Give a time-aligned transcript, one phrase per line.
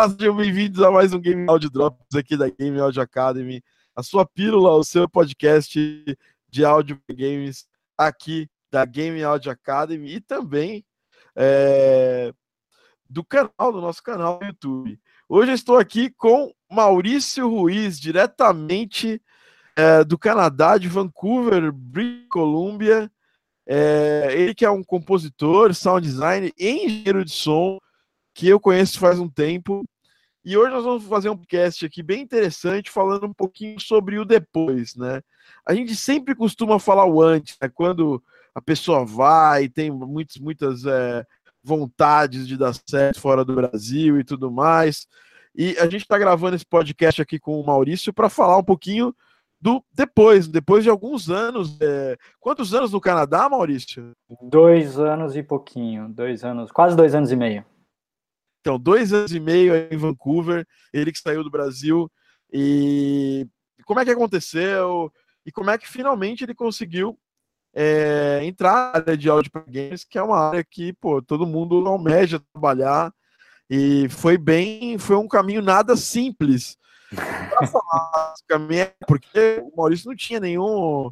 [0.00, 3.62] Olá, sejam bem-vindos a mais um Game Audio Drops aqui da Game Audio Academy,
[3.94, 5.78] a sua pílula, o seu podcast
[6.48, 7.66] de áudio games
[7.98, 10.86] aqui da Game Audio Academy e também
[11.36, 12.32] é,
[13.10, 14.98] do canal, do nosso canal no YouTube.
[15.28, 19.20] Hoje eu estou aqui com Maurício Ruiz, diretamente
[19.76, 23.12] é, do Canadá, de Vancouver, British Columbia.
[23.66, 27.78] É, ele que é um compositor, sound designer engenheiro de som,
[28.40, 29.84] que eu conheço faz um tempo.
[30.42, 34.24] E hoje nós vamos fazer um podcast aqui bem interessante, falando um pouquinho sobre o
[34.24, 35.20] depois, né?
[35.68, 37.68] A gente sempre costuma falar o antes, né?
[37.68, 38.22] Quando
[38.54, 41.22] a pessoa vai, tem muitas, muitas é,
[41.62, 45.06] vontades de dar certo fora do Brasil e tudo mais.
[45.54, 49.14] E a gente está gravando esse podcast aqui com o Maurício para falar um pouquinho
[49.60, 51.76] do depois, depois de alguns anos.
[51.78, 52.16] É...
[52.38, 54.12] Quantos anos no Canadá, Maurício?
[54.40, 57.66] Dois anos e pouquinho, dois anos, quase dois anos e meio.
[58.60, 62.10] Então, dois anos e meio em Vancouver, ele que saiu do Brasil.
[62.52, 63.46] E
[63.84, 65.12] como é que aconteceu?
[65.44, 67.18] E como é que finalmente ele conseguiu
[67.74, 71.46] é, entrar na área de áudio para games, que é uma área que pô, todo
[71.46, 73.12] mundo almeja trabalhar.
[73.68, 76.76] E foi bem, foi um caminho nada simples.
[77.70, 78.34] falar,
[79.06, 81.10] porque o Maurício não tinha nenhum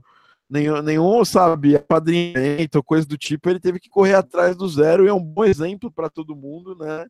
[0.48, 5.04] nenhum, nenhum sabe, apadrinhamento ou coisa do tipo, ele teve que correr atrás do zero
[5.04, 7.06] e é um bom exemplo para todo mundo, né?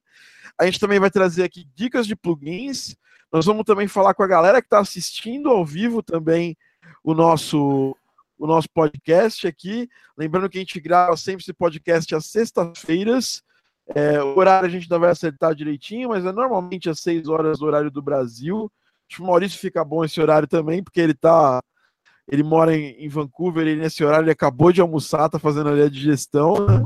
[0.59, 2.97] A gente também vai trazer aqui dicas de plugins.
[3.33, 6.57] Nós vamos também falar com a galera que está assistindo ao vivo também
[7.05, 7.97] o nosso
[8.39, 9.89] o nosso podcast aqui.
[10.17, 13.43] Lembrando que a gente grava sempre esse podcast às sextas-feiras.
[13.95, 17.59] É, o horário a gente ainda vai acertar direitinho, mas é normalmente às seis horas
[17.59, 18.71] do horário do Brasil.
[19.09, 21.61] Acho que o Maurício fica bom esse horário também, porque ele tá
[22.31, 25.83] ele mora em, em, Vancouver e nesse horário ele acabou de almoçar, tá fazendo ali
[25.83, 26.55] a digestão.
[26.55, 26.85] Né?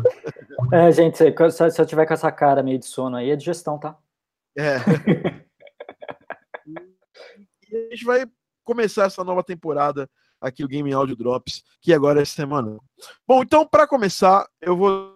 [0.72, 1.34] É, gente, se,
[1.70, 3.98] se, eu tiver com essa cara meio de sono aí, é digestão, tá?
[4.56, 4.76] É.
[7.70, 8.24] e a gente vai
[8.64, 10.08] começar essa nova temporada
[10.40, 12.78] aqui o Game Audio Drops, que agora é semana.
[13.26, 15.14] Bom, então, para começar, eu vou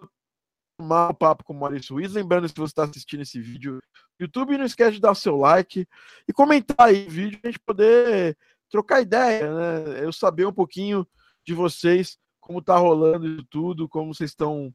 [0.77, 2.13] tomar o um papo com o Maurício Ruiz.
[2.13, 3.81] Lembrando, se você está assistindo esse vídeo no
[4.21, 5.87] YouTube, não esquece de dar o seu like
[6.27, 8.37] e comentar aí o vídeo, a gente poder
[8.69, 10.03] trocar ideia, né?
[10.03, 11.07] Eu saber um pouquinho
[11.45, 14.73] de vocês, como tá rolando tudo, como vocês estão,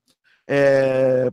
[0.49, 1.31] é,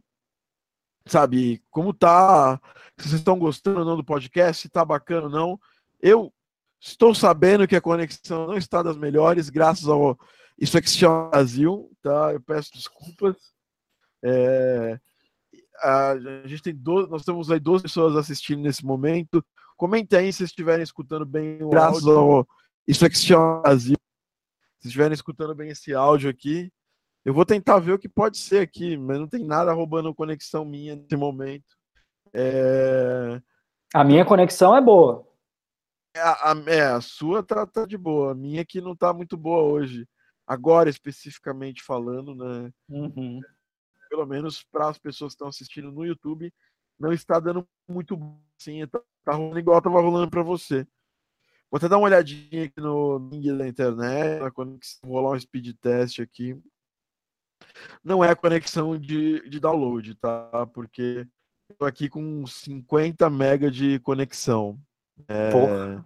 [1.05, 2.59] sabe, como tá,
[2.97, 5.59] se vocês estão gostando ou não do podcast, se tá bacana ou não.
[6.01, 6.33] Eu
[6.79, 10.17] estou sabendo que a conexão não está das melhores, graças ao
[10.59, 12.33] isso é que se chama Brasil, tá?
[12.33, 13.35] Eu peço desculpas.
[14.21, 14.99] É,
[15.77, 19.43] a, a gente tem 12, nós temos aí 12 pessoas assistindo nesse momento.
[19.79, 22.19] Comentem aí se estiverem escutando bem o Graças áudio.
[22.19, 22.47] Ao,
[22.85, 23.95] isso é que se chama Brasil.
[24.81, 26.69] Se estiverem escutando bem esse áudio aqui,
[27.23, 30.65] eu vou tentar ver o que pode ser aqui, mas não tem nada roubando conexão
[30.65, 31.77] minha nesse momento.
[32.33, 33.41] É...
[33.93, 35.25] A minha conexão é boa.
[36.13, 38.33] É, a, é, a sua tá, tá de boa.
[38.33, 40.05] A minha que não tá muito boa hoje.
[40.45, 42.69] Agora, especificamente falando, né?
[42.89, 43.39] Uhum.
[44.09, 46.53] Pelo menos para as pessoas que estão assistindo no YouTube,
[46.99, 48.19] não está dando muito
[48.57, 50.87] sim, tá, tá rolando igual tava rolando para você.
[51.69, 55.75] Vou até dar uma olhadinha aqui no link da internet, na conexão, rolar um speed
[55.79, 56.59] test aqui.
[58.03, 60.65] Não é conexão de, de download, tá?
[60.73, 61.27] Porque
[61.69, 64.79] eu tô aqui com 50 mega de conexão.
[65.27, 65.51] É...
[65.51, 66.05] Porra.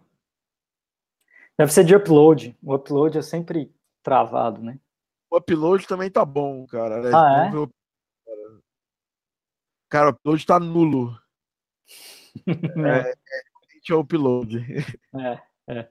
[1.57, 2.57] Deve ser de upload.
[2.61, 4.79] O upload é sempre travado, né?
[5.29, 7.00] O upload também tá bom, cara.
[7.16, 7.51] Ah, é?
[9.88, 11.17] Cara, o upload tá nulo.
[12.88, 13.13] é, é,
[13.89, 14.66] é o upload.
[15.16, 15.89] É, é.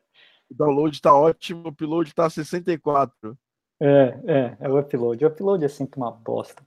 [0.51, 3.39] O download tá ótimo, o upload tá 64.
[3.81, 5.25] É, é, é o upload.
[5.25, 6.63] O upload é sempre uma bosta.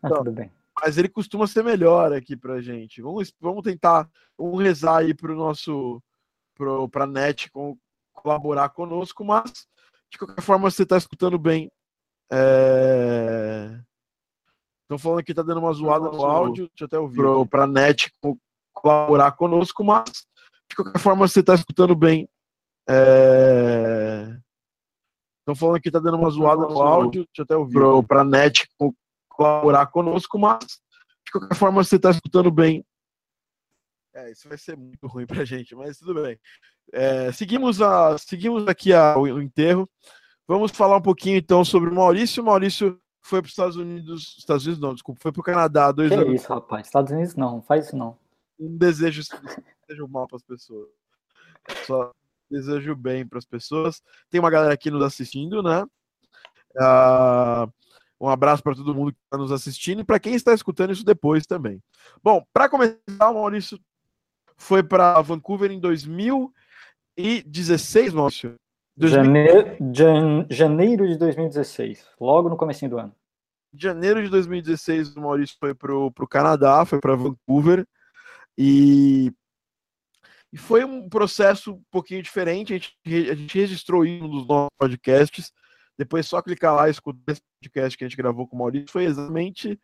[0.00, 0.50] Mas então, tudo bem.
[0.80, 3.02] Mas ele costuma ser melhor aqui pra gente.
[3.02, 6.02] Vamos, vamos tentar, vamos rezar aí pro nosso,
[6.54, 7.76] pro, pra net com,
[8.12, 9.66] colaborar conosco, mas
[10.10, 11.70] de qualquer forma você tá escutando bem.
[12.32, 13.78] É...
[14.82, 17.16] Estão falando que tá dando uma zoada no áudio, deixa eu até ouvir.
[17.16, 18.12] Pro, pra net
[18.84, 20.04] colaborar conosco, mas
[20.68, 22.28] de qualquer forma você tá escutando bem.
[22.86, 24.36] É...
[25.40, 27.72] Estão falando que tá dando uma zoada no áudio, deixa eu até ouvir.
[27.72, 28.68] Pro, pra net
[29.28, 30.58] colaborar conosco, mas
[31.24, 32.84] de qualquer forma você tá escutando bem.
[34.14, 36.38] É, isso vai ser muito ruim pra gente, mas tudo bem.
[36.92, 39.88] É, seguimos, a, seguimos aqui a, o enterro.
[40.46, 42.42] Vamos falar um pouquinho então sobre o Maurício.
[42.42, 45.90] O Maurício foi para os Estados Unidos, Estados Unidos não, desculpa, foi para o Canadá
[45.90, 46.28] dois que anos.
[46.28, 48.18] É isso, rapaz, Estados Unidos não, faz isso não.
[48.58, 49.22] Um desejo,
[49.88, 50.88] desejo mal para as pessoas.
[51.86, 52.12] Só
[52.50, 54.02] desejo bem para as pessoas.
[54.30, 55.84] Tem uma galera aqui nos assistindo, né?
[56.76, 57.72] Uh,
[58.20, 61.04] um abraço para todo mundo que está nos assistindo e para quem está escutando isso
[61.04, 61.82] depois também.
[62.22, 63.78] Bom, para começar, Maurício,
[64.56, 68.56] foi para Vancouver em 2016, Márcio?
[68.96, 69.24] 2000...
[69.24, 70.46] Janeiro, jan...
[70.48, 73.12] janeiro de 2016, logo no começo do ano.
[73.76, 77.84] Janeiro de 2016, o Maurício foi para o Canadá, foi para Vancouver,
[78.56, 79.32] e,
[80.52, 82.72] e foi um processo um pouquinho diferente.
[82.72, 85.52] A gente, a gente registrou isso nos nossos podcasts,
[85.98, 88.90] depois só clicar lá e escutar esse podcast que a gente gravou com o Maurício.
[88.90, 89.78] Foi exatamente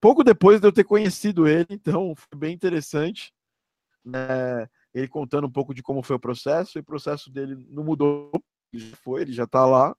[0.00, 3.32] pouco depois de eu ter conhecido ele, então foi bem interessante.
[4.04, 4.68] Né?
[4.92, 8.30] Ele contando um pouco de como foi o processo, e o processo dele não mudou,
[8.72, 9.96] ele já foi, ele já está lá.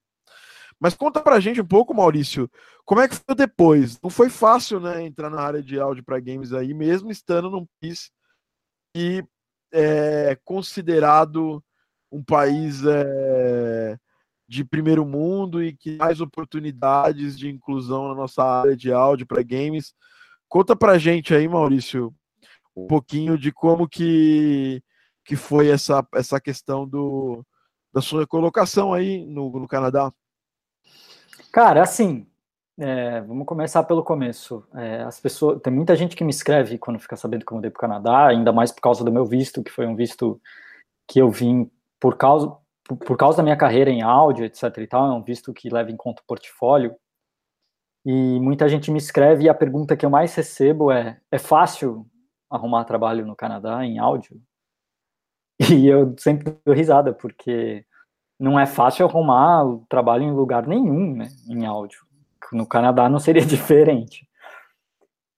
[0.80, 2.50] Mas conta pra gente um pouco, Maurício,
[2.84, 4.00] como é que foi depois?
[4.02, 7.66] Não foi fácil, né, entrar na área de áudio para games aí, mesmo estando num
[7.82, 8.12] país
[8.96, 9.22] e
[9.74, 11.62] é considerado
[12.10, 13.98] um país é,
[14.48, 19.44] de primeiro mundo e que mais oportunidades de inclusão na nossa área de áudio para
[19.44, 19.94] games.
[20.48, 22.16] Conta pra gente aí, Maurício,
[22.74, 24.82] um pouquinho de como que,
[25.26, 27.46] que foi essa, essa questão do,
[27.94, 30.10] da sua colocação aí no, no Canadá.
[31.52, 32.26] Cara, assim,
[32.78, 34.68] é, vamos começar pelo começo.
[34.76, 37.72] É, as pessoas, tem muita gente que me escreve quando fica sabendo que eu mudei
[37.72, 40.42] para o Canadá, ainda mais por causa do meu visto, que foi um visto
[41.08, 41.70] que eu vim
[42.00, 44.64] por causa, por, por causa da minha carreira em áudio, etc.
[44.80, 46.96] E tal, é um visto que leva em conta o portfólio.
[48.06, 52.06] E muita gente me escreve e a pergunta que eu mais recebo é: é fácil
[52.50, 54.42] arrumar trabalho no Canadá em áudio?
[55.72, 57.86] E eu sempre dou risada, porque
[58.38, 62.06] não é fácil arrumar trabalho em lugar nenhum, né, em áudio.
[62.52, 64.28] No Canadá não seria diferente.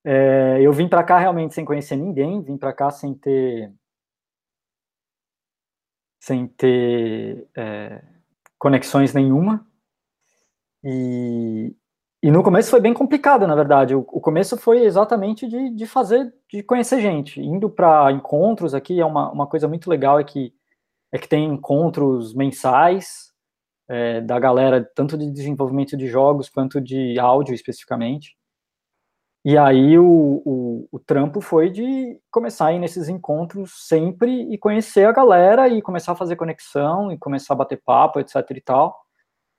[0.06, 3.74] É, eu vim para cá realmente sem conhecer ninguém, vim para cá sem ter
[6.19, 8.04] sem ter é,
[8.59, 9.65] conexões nenhuma.
[10.83, 11.75] E,
[12.21, 13.95] e no começo foi bem complicado, na verdade.
[13.95, 17.39] O, o começo foi exatamente de, de fazer, de conhecer gente.
[17.42, 20.54] Indo para encontros aqui, é uma, uma coisa muito legal, é que
[21.12, 23.26] é que tem encontros mensais
[23.89, 28.37] é, da galera, tanto de desenvolvimento de jogos quanto de áudio especificamente.
[29.45, 34.57] E aí o, o, o, trampo foi de começar a ir nesses encontros sempre e
[34.57, 38.61] conhecer a galera e começar a fazer conexão e começar a bater papo, etc e
[38.61, 38.99] tal.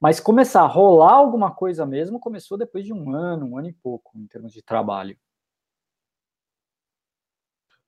[0.00, 3.72] Mas começar a rolar alguma coisa mesmo começou depois de um ano, um ano e
[3.72, 5.16] pouco, em termos de trabalho.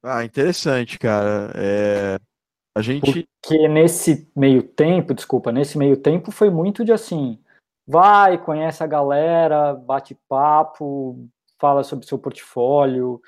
[0.03, 1.53] Ah, interessante, cara.
[1.55, 2.30] É...
[2.75, 3.29] A gente.
[3.41, 7.39] Porque nesse meio tempo, desculpa, nesse meio tempo foi muito de assim,
[7.87, 11.29] vai, conhece a galera, bate papo,
[11.59, 13.21] fala sobre seu portfólio,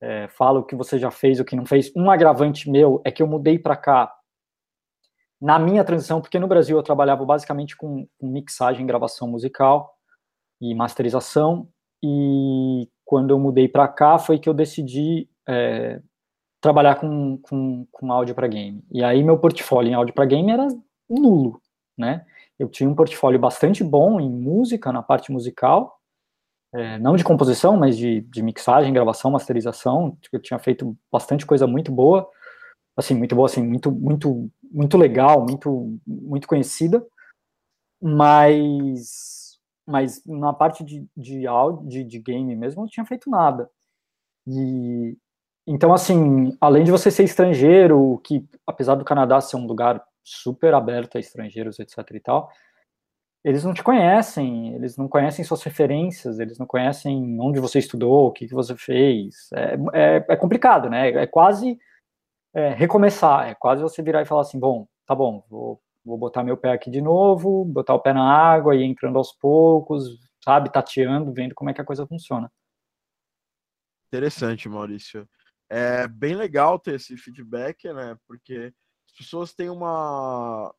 [0.00, 1.92] é, fala o que você já fez, o que não fez.
[1.96, 4.12] Um agravante meu é que eu mudei para cá
[5.40, 9.94] na minha transição, porque no Brasil eu trabalhava basicamente com, mixagem, gravação musical
[10.60, 11.68] e masterização,
[12.02, 16.00] e quando eu mudei para cá foi que eu decidi é,
[16.60, 18.84] trabalhar com, com, com áudio para game.
[18.90, 20.66] E aí meu portfólio em áudio para game era
[21.08, 21.60] nulo,
[21.96, 22.24] né?
[22.58, 26.00] Eu tinha um portfólio bastante bom em música, na parte musical,
[26.72, 30.16] é, não de composição, mas de, de mixagem, gravação, masterização.
[30.32, 32.28] Eu tinha feito bastante coisa muito boa,
[32.96, 37.06] assim, muito boa, assim, muito, muito, muito legal, muito, muito conhecida,
[38.00, 43.30] mas, mas na parte de, de áudio, de, de game mesmo, eu não tinha feito
[43.30, 43.70] nada.
[44.46, 45.16] E,
[45.66, 50.72] então, assim, além de você ser estrangeiro, que apesar do Canadá ser um lugar super
[50.74, 52.50] aberto a estrangeiros, etc e tal,
[53.44, 58.28] eles não te conhecem, eles não conhecem suas referências, eles não conhecem onde você estudou,
[58.28, 59.48] o que, que você fez.
[59.52, 61.10] É, é, é complicado, né?
[61.10, 61.76] É quase
[62.54, 66.44] é, recomeçar, é quase você virar e falar assim, bom, tá bom, vou, vou botar
[66.44, 70.04] meu pé aqui de novo, botar o pé na água e entrando aos poucos,
[70.44, 72.50] sabe, tateando, vendo como é que a coisa funciona.
[74.08, 75.28] Interessante, Maurício
[75.68, 78.16] é bem legal ter esse feedback, né?
[78.26, 78.72] Porque
[79.08, 80.72] as pessoas têm uma,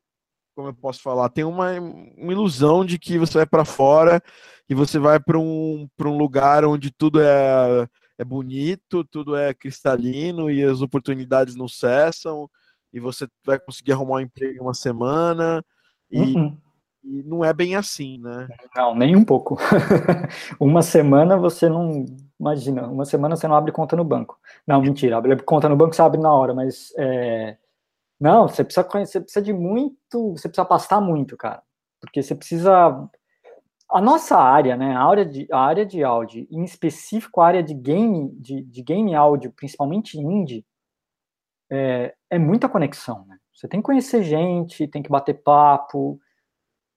[0.54, 4.22] como eu posso falar, tem uma, uma ilusão de que você vai para fora
[4.68, 10.50] e você vai para um, um lugar onde tudo é, é bonito, tudo é cristalino
[10.50, 12.50] e as oportunidades não cessam
[12.92, 15.64] e você vai conseguir arrumar um emprego em uma semana
[16.10, 16.58] e, uhum.
[17.08, 18.48] E não é bem assim, né?
[18.76, 19.56] Não, nem um pouco.
[20.60, 22.04] uma semana você não
[22.38, 24.38] Imagina, uma semana você não abre conta no banco.
[24.66, 27.56] Não, mentira, abre conta no banco você abre na hora, mas é...
[28.20, 31.62] não, você precisa conhecer, você precisa de muito, você precisa pastar muito, cara,
[32.00, 33.08] porque você precisa
[33.90, 37.62] a nossa área, né, a área de, a área de áudio, em específico a área
[37.62, 40.64] de game, de, de game áudio, principalmente indie,
[41.70, 43.36] é, é muita conexão, né?
[43.52, 46.20] Você tem que conhecer gente, tem que bater papo,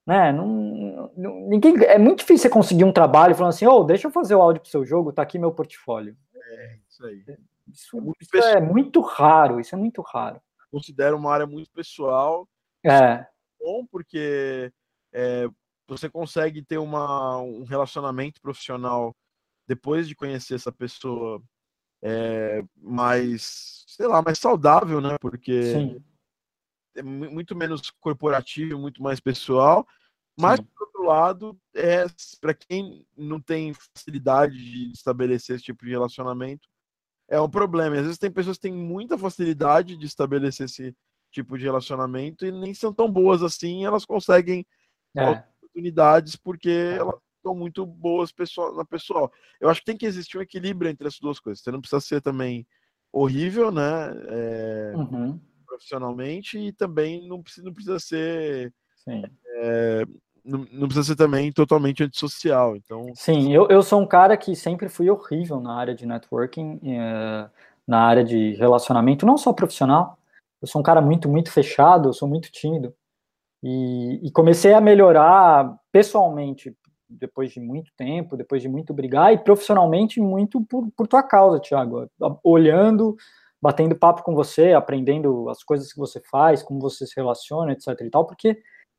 [0.06, 0.32] né?
[0.32, 4.12] Não, não, ninguém, é muito difícil você conseguir um trabalho falando assim, oh, deixa eu
[4.12, 6.16] fazer o áudio pro seu jogo, tá aqui meu portfólio.
[6.36, 7.24] É, isso aí.
[7.72, 10.42] Isso é muito, isso é muito raro, isso é muito raro.
[10.72, 12.48] Considero uma área muito pessoal.
[12.84, 13.26] É.
[13.60, 14.72] Bom, porque
[15.14, 15.48] é,
[15.88, 19.16] você consegue ter uma, um relacionamento profissional
[19.68, 21.42] depois de conhecer essa pessoa
[22.02, 25.18] é, mais, sei lá, mais saudável, né?
[25.20, 26.04] Porque Sim.
[26.96, 29.88] É muito menos corporativo, muito mais pessoal.
[30.40, 30.66] Mas, Sim.
[30.66, 32.06] por outro lado, é,
[32.40, 36.68] para quem não tem facilidade de estabelecer esse tipo de relacionamento,
[37.30, 37.96] é um problema.
[37.96, 40.96] às vezes tem pessoas que têm muita facilidade de estabelecer esse
[41.32, 44.66] tipo de relacionamento e nem são tão boas assim, elas conseguem
[45.16, 45.30] é.
[45.30, 46.98] oportunidades porque é.
[46.98, 49.32] elas são muito boas pessoal, na pessoal.
[49.60, 51.64] Eu acho que tem que existir um equilíbrio entre as duas coisas.
[51.64, 52.68] Você não precisa ser também
[53.12, 54.12] horrível, né?
[54.28, 55.40] É, uhum.
[55.82, 58.74] Profissionalmente, e também não precisa, não precisa ser.
[59.08, 60.06] É,
[60.46, 62.76] não, não, precisa ser também totalmente antissocial.
[62.76, 63.12] Então...
[63.16, 67.50] Sim, eu, eu sou um cara que sempre fui horrível na área de networking, é,
[67.88, 70.18] na área de relacionamento, não só profissional.
[70.62, 72.94] Eu sou um cara muito, muito fechado, eu sou muito tímido.
[73.64, 76.76] E, e comecei a melhorar pessoalmente
[77.10, 81.60] depois de muito tempo, depois de muito brigar, e profissionalmente muito por, por tua causa,
[81.60, 82.10] Thiago.
[82.44, 83.18] Olhando,
[83.62, 87.88] batendo papo com você, aprendendo as coisas que você faz, como você se relaciona, etc
[88.02, 88.58] e tal, porque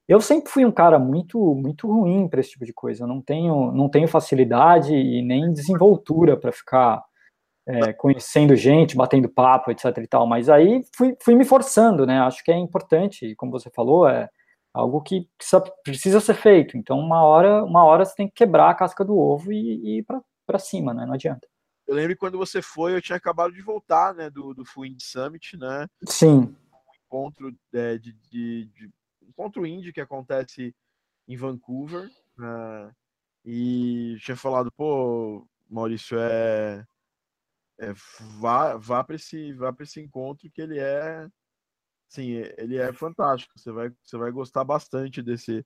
[0.08, 3.04] eu sempre fui um cara muito muito ruim para esse tipo de coisa.
[3.04, 7.02] Eu não tenho não tenho facilidade e nem desenvoltura para ficar
[7.66, 10.26] é, conhecendo gente, batendo papo, etc e tal.
[10.26, 12.20] Mas aí fui, fui me forçando, né?
[12.20, 14.28] Acho que é importante, como você falou, é
[14.74, 15.28] algo que
[15.84, 16.76] precisa ser feito.
[16.76, 19.98] Então, uma hora, uma hora você tem que quebrar a casca do ovo e, e
[20.00, 20.06] ir
[20.46, 21.06] para cima, né?
[21.06, 21.51] Não adianta.
[21.92, 25.04] Eu lembro quando você foi, eu tinha acabado de voltar, né, do, do Full Indie
[25.04, 25.86] Summit, né?
[26.06, 26.38] Sim.
[26.38, 26.56] Um
[27.06, 28.90] encontro é, de, de, de,
[29.28, 30.74] encontro indie que acontece
[31.28, 32.90] em Vancouver, né?
[33.44, 36.82] E tinha falado, pô, Maurício, é,
[37.78, 37.92] é
[38.40, 41.28] vá, vá para esse, vá esse encontro que ele é
[42.08, 43.58] Sim, ele é fantástico.
[43.58, 45.64] Você vai, você vai gostar bastante desse,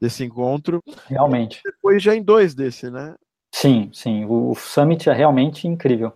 [0.00, 0.82] desse encontro.
[1.06, 1.60] Realmente.
[1.60, 3.14] E depois já em dois desse, né?
[3.58, 4.26] Sim, sim.
[4.26, 6.12] O, Summit é realmente incrível.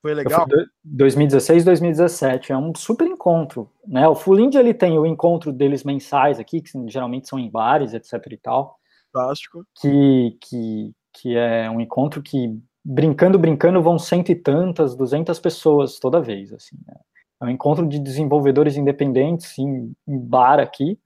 [0.00, 0.46] Foi legal?
[0.82, 2.52] 2016, 2017.
[2.52, 3.70] É um super encontro.
[3.86, 4.08] Né?
[4.08, 7.92] O Full India, ele tem o encontro deles mensais aqui, que geralmente são em bares,
[7.92, 8.78] etc e tal.
[9.12, 9.66] Fantástico.
[9.78, 15.98] Que, que, que é um encontro que, brincando, brincando, vão cento e tantas, duzentas pessoas
[15.98, 16.94] toda vez, assim, né?
[17.42, 20.98] É um encontro de desenvolvedores independentes em, em bar aqui,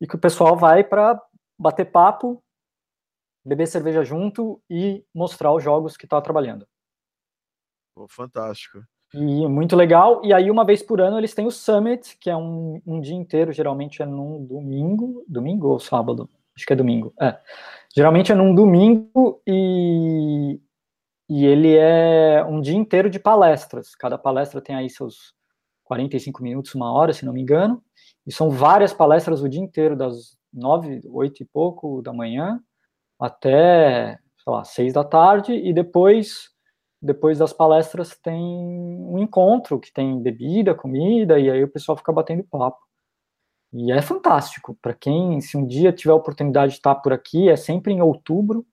[0.00, 1.20] e que o pessoal vai para
[1.58, 2.40] bater papo,
[3.48, 6.66] beber cerveja junto e mostrar os jogos que está trabalhando.
[7.96, 8.80] Oh, fantástico.
[9.14, 10.20] E muito legal.
[10.22, 13.14] E aí, uma vez por ano, eles têm o Summit, que é um, um dia
[13.14, 15.24] inteiro, geralmente é num domingo.
[15.26, 16.28] Domingo ou sábado?
[16.54, 17.14] Acho que é domingo.
[17.20, 17.38] É.
[17.96, 20.60] Geralmente é num domingo e,
[21.28, 23.94] e ele é um dia inteiro de palestras.
[23.94, 25.34] Cada palestra tem aí seus
[25.84, 27.82] 45 minutos, uma hora, se não me engano,
[28.26, 32.62] e são várias palestras o dia inteiro, das nove, oito e pouco da manhã
[33.18, 36.50] até, sei lá, seis da tarde, e depois,
[37.02, 42.12] depois das palestras tem um encontro que tem bebida, comida, e aí o pessoal fica
[42.12, 42.78] batendo papo.
[43.72, 47.48] E é fantástico, para quem, se um dia tiver a oportunidade de estar por aqui,
[47.48, 48.64] é sempre em outubro,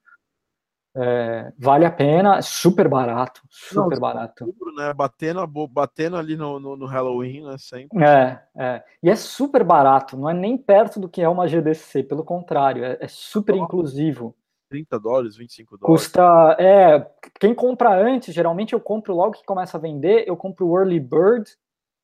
[0.97, 4.45] é, vale a pena, super barato, super Não, barato.
[4.45, 4.93] Outubro, né?
[4.93, 7.57] Batendo, batendo ali no, no, no, Halloween, né?
[7.57, 8.01] Sempre.
[8.01, 8.83] É, é.
[9.03, 12.85] E é super barato, não é nem perto do que é uma GDC, pelo contrário,
[12.85, 14.33] é, é super inclusivo.
[14.69, 16.03] 30 dólares, 25 dólares.
[16.03, 16.55] Custa.
[16.59, 17.05] É,
[17.39, 20.99] quem compra antes, geralmente eu compro logo que começa a vender, eu compro o Early
[20.99, 21.51] Bird,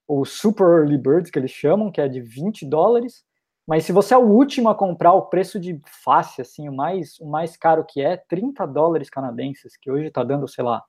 [0.07, 3.23] ou Super Early Bird, que eles chamam, que é de 20 dólares.
[3.67, 7.19] Mas se você é o último a comprar, o preço de face, assim, o mais,
[7.19, 10.83] o mais caro que é, 30 dólares canadenses, que hoje está dando, sei lá,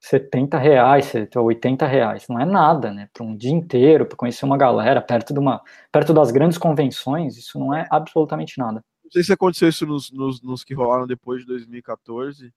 [0.00, 2.26] 70 reais, 80 reais.
[2.28, 3.08] Não é nada, né?
[3.12, 7.36] Para um dia inteiro, para conhecer uma galera, perto, de uma, perto das grandes convenções,
[7.36, 8.84] isso não é absolutamente nada.
[9.02, 12.52] Não sei se aconteceu isso nos, nos, nos que rolaram depois de 2014,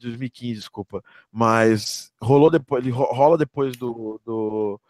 [0.00, 4.80] 2015, desculpa, mas rolou depois, rola depois do, do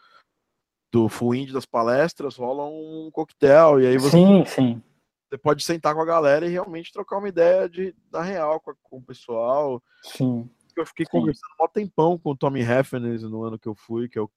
[0.94, 4.82] do full indie das palestras, rola um coquetel, e aí você, sim, sim.
[5.28, 8.72] você pode sentar com a galera e realmente trocar uma ideia de, da real com,
[8.80, 9.82] com o pessoal.
[10.04, 10.48] Sim.
[10.76, 11.10] Eu fiquei sim.
[11.10, 14.30] conversando um tempão com o Tommy Hefferners no ano que eu fui, que eu,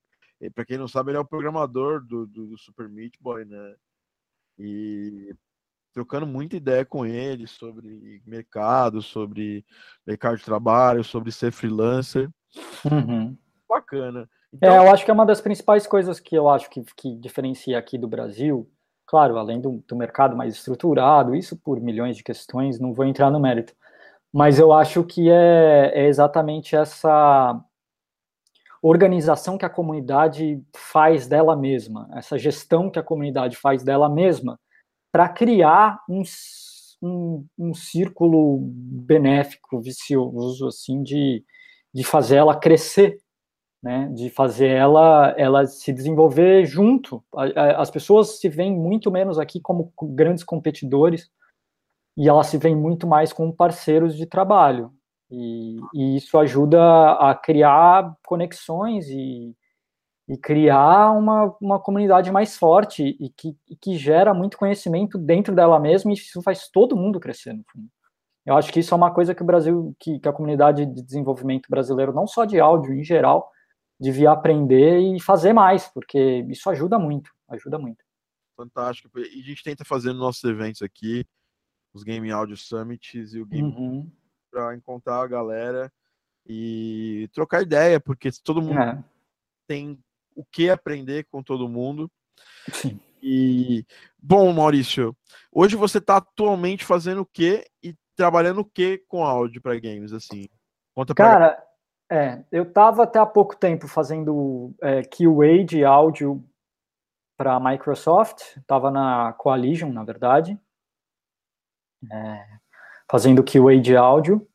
[0.55, 3.75] para quem não sabe, ele é o programador do, do, do Super Meat Boy, né?
[4.57, 5.35] E
[5.93, 9.63] trocando muita ideia com ele sobre mercado, sobre
[10.03, 12.27] mercado de trabalho, sobre ser freelancer.
[12.83, 13.37] Uhum.
[13.69, 14.27] Bacana.
[14.53, 14.73] Então...
[14.73, 17.77] É, eu acho que é uma das principais coisas que eu acho que, que diferencia
[17.77, 18.69] aqui do Brasil,
[19.05, 23.29] claro, além do, do mercado mais estruturado, isso por milhões de questões, não vou entrar
[23.31, 23.73] no mérito,
[24.33, 27.59] mas eu acho que é, é exatamente essa
[28.81, 34.59] organização que a comunidade faz dela mesma, essa gestão que a comunidade faz dela mesma,
[35.11, 36.21] para criar um,
[37.01, 41.43] um, um, círculo benéfico, vicioso, assim, de,
[41.93, 43.17] de fazer ela crescer,
[43.81, 47.23] né, de fazer ela, ela se desenvolver junto.
[47.55, 51.29] As pessoas se veem muito menos aqui como grandes competidores
[52.17, 54.91] e elas se veem muito mais como parceiros de trabalho.
[55.29, 56.79] E, e isso ajuda
[57.13, 59.55] a criar conexões e,
[60.27, 65.53] e criar uma, uma comunidade mais forte e que, e que gera muito conhecimento dentro
[65.53, 67.87] dela mesma e isso faz todo mundo crescer, no fundo.
[68.45, 71.03] Eu acho que isso é uma coisa que o Brasil, que, que a comunidade de
[71.03, 73.51] desenvolvimento brasileiro, não só de áudio, em geral,
[73.99, 78.03] devia aprender e fazer mais, porque isso ajuda muito, ajuda muito.
[78.55, 79.19] Fantástico.
[79.19, 81.25] E a gente tenta fazer nos nossos eventos aqui,
[81.93, 84.11] os Game Audio Summits e o Game uhum
[84.57, 85.91] para encontrar a galera
[86.45, 89.03] e trocar ideia, porque todo mundo é.
[89.67, 89.99] tem
[90.35, 92.09] o que aprender com todo mundo.
[92.71, 92.99] Sim.
[93.21, 93.85] E
[94.17, 95.15] bom, Maurício,
[95.51, 100.13] hoje você está atualmente fazendo o que e trabalhando o que com áudio para games
[100.13, 100.47] assim?
[100.93, 101.66] Conta pra Cara,
[102.09, 106.43] é, eu estava até há pouco tempo fazendo é, QA de áudio
[107.37, 110.59] para a Microsoft, estava na Coalition, na verdade.
[112.11, 112.57] É,
[113.09, 114.47] fazendo QA de áudio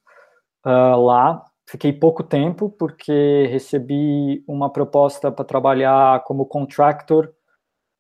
[0.65, 1.45] uh, lá.
[1.69, 7.33] Fiquei pouco tempo porque recebi uma proposta para trabalhar como contractor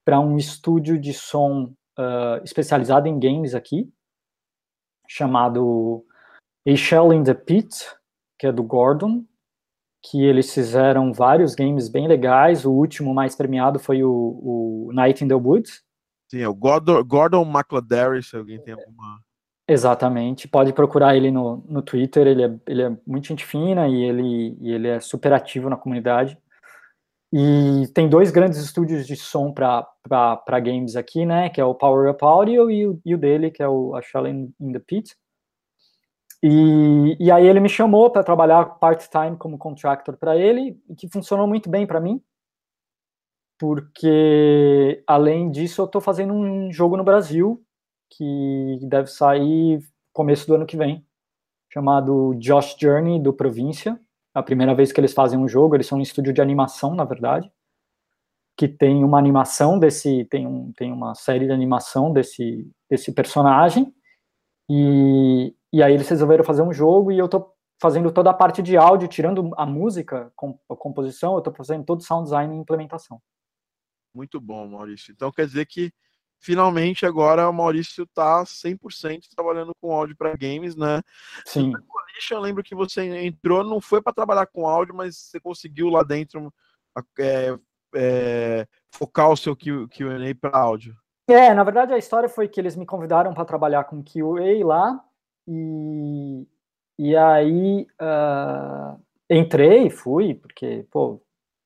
[0.04, 3.90] para um estúdio de som uh, especializado em games aqui,
[5.08, 6.04] chamado
[6.66, 7.86] A Shell in the Pit,
[8.38, 9.24] que é do Gordon,
[10.02, 12.64] que eles fizeram vários games bem legais.
[12.64, 15.82] O último mais premiado foi o, o Night in the Woods.
[16.30, 19.20] Sim, é o Gordon, Gordon McLadary, se alguém tem alguma
[19.68, 20.48] Exatamente.
[20.48, 22.26] Pode procurar ele no, no Twitter.
[22.26, 25.76] Ele é, ele é muito gente fina e ele, e ele é super ativo na
[25.76, 26.38] comunidade.
[27.32, 31.48] E tem dois grandes estúdios de som para games aqui, né?
[31.48, 34.02] Que é o Power Up Audio e o, e o dele, que é o A
[34.02, 35.16] Shell in, in the Pit.
[36.42, 41.46] E, e aí ele me chamou para trabalhar part-time como contractor para ele, que funcionou
[41.46, 42.20] muito bem para mim,
[43.58, 47.64] porque além disso eu estou fazendo um jogo no Brasil
[48.10, 49.80] que deve sair
[50.12, 51.06] começo do ano que vem,
[51.72, 53.98] chamado Josh Journey do Província.
[54.34, 57.04] A primeira vez que eles fazem um jogo, eles são um estúdio de animação, na
[57.04, 57.50] verdade,
[58.56, 63.94] que tem uma animação desse, tem, um, tem uma série de animação desse, desse personagem,
[64.68, 68.62] e, e aí eles resolveram fazer um jogo, e eu tô fazendo toda a parte
[68.62, 70.32] de áudio, tirando a música,
[70.70, 73.20] a composição, eu tô fazendo todo o sound design e implementação.
[74.14, 75.10] Muito bom, Maurício.
[75.10, 75.92] Então quer dizer que
[76.38, 81.00] finalmente agora o Maurício está 100% trabalhando com áudio para games, né?
[81.44, 81.72] Sim.
[82.30, 86.04] Eu lembro que você entrou, não foi para trabalhar com áudio, mas você conseguiu lá
[86.04, 86.54] dentro
[87.18, 87.58] é,
[87.96, 90.96] é, focar o seu Q&A para áudio.
[91.28, 95.02] É, na verdade a história foi que eles me convidaram para trabalhar com QA lá
[95.46, 96.46] e,
[96.98, 99.00] e aí uh,
[99.30, 101.20] entrei, fui, porque, pô,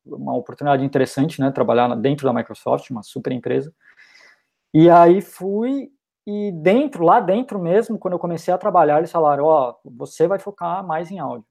[0.05, 3.75] uma oportunidade interessante, né, trabalhar dentro da Microsoft, uma super empresa.
[4.73, 5.91] E aí fui
[6.27, 10.27] e dentro, lá dentro mesmo, quando eu comecei a trabalhar, eles falaram, ó, oh, você
[10.27, 11.47] vai focar mais em áudio.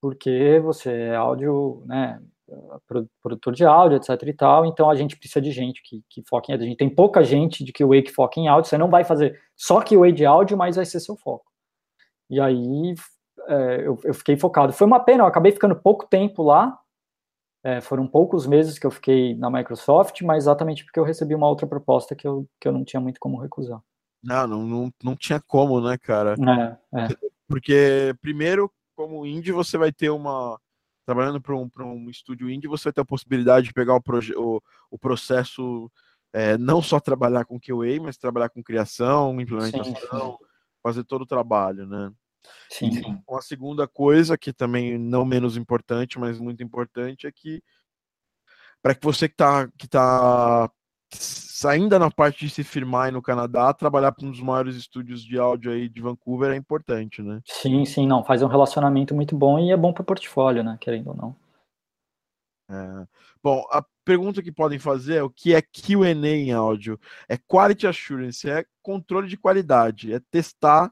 [0.00, 2.20] Porque você é áudio, né,
[3.22, 6.50] produtor de áudio, etc e tal, então a gente precisa de gente que, que foque
[6.50, 6.66] em áudio.
[6.66, 9.04] A gente tem pouca gente de que o que foca em áudio, você não vai
[9.04, 11.44] fazer só que o de áudio, mas vai ser seu foco.
[12.30, 12.94] E aí
[13.48, 14.72] é, eu, eu fiquei focado.
[14.72, 16.78] Foi uma pena, eu acabei ficando pouco tempo lá,
[17.64, 21.48] é, foram poucos meses que eu fiquei na Microsoft, mas exatamente porque eu recebi uma
[21.48, 23.80] outra proposta que eu, que eu não tinha muito como recusar.
[24.22, 26.34] Não, não, não, não tinha como, né, cara?
[26.92, 27.08] É, é.
[27.48, 30.58] Porque, primeiro, como indie, você vai ter uma.
[31.12, 34.02] Trabalhando para um, um estúdio indie, você vai ter a possibilidade de pegar o,
[34.36, 35.92] o, o processo,
[36.32, 40.46] é, não só trabalhar com QA, mas trabalhar com criação, implementação, sim, sim.
[40.82, 42.10] fazer todo o trabalho, né?
[42.70, 43.22] Sim, sim.
[43.30, 47.62] A segunda coisa, que também não menos importante, mas muito importante, é que
[48.80, 50.70] para que você que está que tá
[51.66, 55.22] ainda na parte de se firmar aí no Canadá, trabalhar para um dos maiores estúdios
[55.22, 57.40] de áudio aí de Vancouver é importante, né?
[57.44, 60.76] Sim, sim, não, faz um relacionamento muito bom e é bom para o portfólio, né,
[60.80, 61.36] querendo ou não.
[62.70, 63.06] É.
[63.42, 66.98] Bom, a pergunta que podem fazer é o que é Q&A em áudio?
[67.28, 70.90] É Quality Assurance, é controle de qualidade, é testar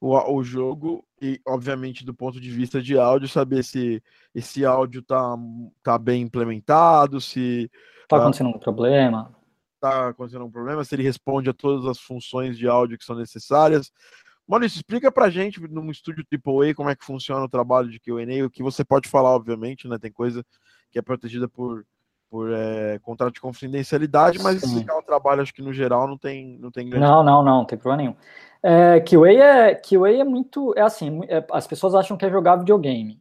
[0.00, 4.02] o, o jogo e, obviamente, do ponto de vista de áudio, saber se
[4.34, 5.36] esse áudio tá,
[5.82, 7.70] tá bem implementado, se.
[8.08, 9.35] Tá acontecendo uh, um problema.
[9.90, 13.16] Tá acontecendo um problema, se ele responde a todas as funções de áudio que são
[13.16, 13.92] necessárias.
[14.46, 18.44] Maurício, explica pra gente num estúdio AAA como é que funciona o trabalho de Q&A,
[18.44, 19.98] o que você pode falar, obviamente, né?
[19.98, 20.44] Tem coisa
[20.90, 21.84] que é protegida por,
[22.30, 24.66] por é, contrato de confidencialidade, mas Sim.
[24.66, 27.04] explicar o trabalho, acho que no geral não tem, não tem grande...
[27.04, 28.16] Não, não, não, não tem problema nenhum.
[28.62, 32.56] É, QA, é, QA é muito, é assim, é, as pessoas acham que é jogar
[32.56, 33.20] videogame.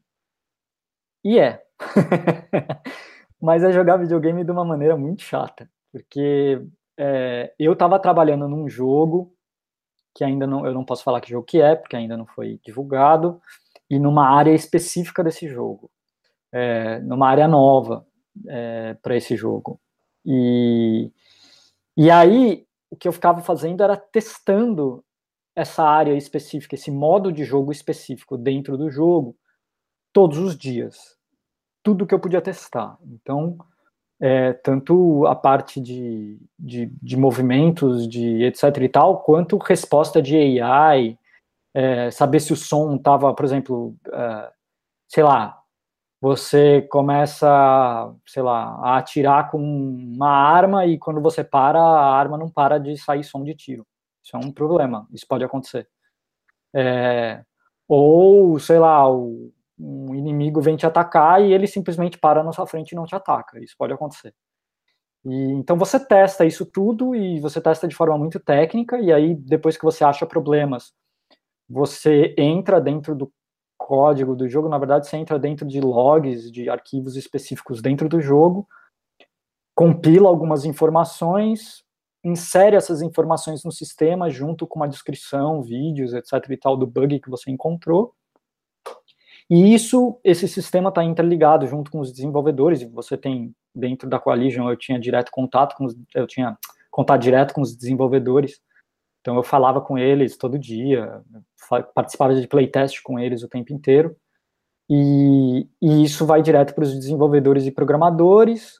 [1.23, 1.63] E é.
[3.41, 6.62] mas é jogar videogame de uma maneira muito chata, porque
[6.97, 9.34] é, eu estava trabalhando num jogo
[10.13, 12.60] que ainda não, eu não posso falar que jogo que é, porque ainda não foi
[12.65, 13.41] divulgado,
[13.89, 15.89] e numa área específica desse jogo,
[16.51, 18.05] é, numa área nova
[18.45, 19.79] é, para esse jogo.
[20.25, 21.13] E,
[21.95, 25.01] e aí, o que eu ficava fazendo era testando
[25.55, 29.38] essa área específica, esse modo de jogo específico dentro do jogo,
[30.12, 31.15] todos os dias.
[31.81, 32.97] Tudo que eu podia testar.
[33.01, 33.58] Então,
[34.19, 40.62] é, tanto a parte de, de, de, movimentos, de etc e tal, quanto resposta de
[40.62, 41.17] AI,
[41.73, 44.51] é, saber se o som estava, por exemplo, é,
[45.08, 45.62] sei lá,
[46.21, 52.38] você começa, sei lá, a atirar com uma arma e quando você para, a arma
[52.38, 53.86] não para de sair som de tiro.
[54.23, 55.88] Isso é um problema, isso pode acontecer.
[56.73, 57.43] É,
[57.88, 62.65] ou, sei lá, o, um inimigo vem te atacar e ele simplesmente para na sua
[62.65, 63.59] frente e não te ataca.
[63.59, 64.33] Isso pode acontecer.
[65.25, 69.35] E, então você testa isso tudo e você testa de forma muito técnica e aí
[69.35, 70.93] depois que você acha problemas,
[71.67, 73.31] você entra dentro do
[73.77, 78.21] código do jogo, na verdade você entra dentro de logs, de arquivos específicos dentro do
[78.21, 78.67] jogo,
[79.75, 81.83] compila algumas informações,
[82.23, 87.19] insere essas informações no sistema junto com uma descrição, vídeos, etc e tal do bug
[87.19, 88.13] que você encontrou
[89.49, 94.19] e isso, esse sistema está interligado junto com os desenvolvedores, e você tem, dentro da
[94.19, 96.58] Coalition, eu tinha direto contato com os, eu tinha
[96.89, 98.60] contato direto com os desenvolvedores,
[99.21, 101.21] então eu falava com eles todo dia,
[101.93, 104.15] participava de playtest com eles o tempo inteiro,
[104.89, 108.79] e, e isso vai direto para os desenvolvedores e programadores,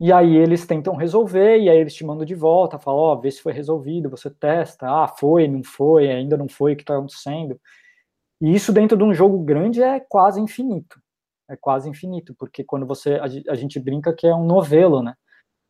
[0.00, 3.20] e aí eles tentam resolver, e aí eles te mandam de volta, falam, ó, oh,
[3.20, 6.82] vê se foi resolvido, você testa, ah, foi, não foi, ainda não foi, o que
[6.82, 7.60] está acontecendo,
[8.40, 11.00] e isso dentro de um jogo grande é quase infinito.
[11.48, 13.14] É quase infinito, porque quando você.
[13.14, 15.14] A, gente brinca que é um novelo, né?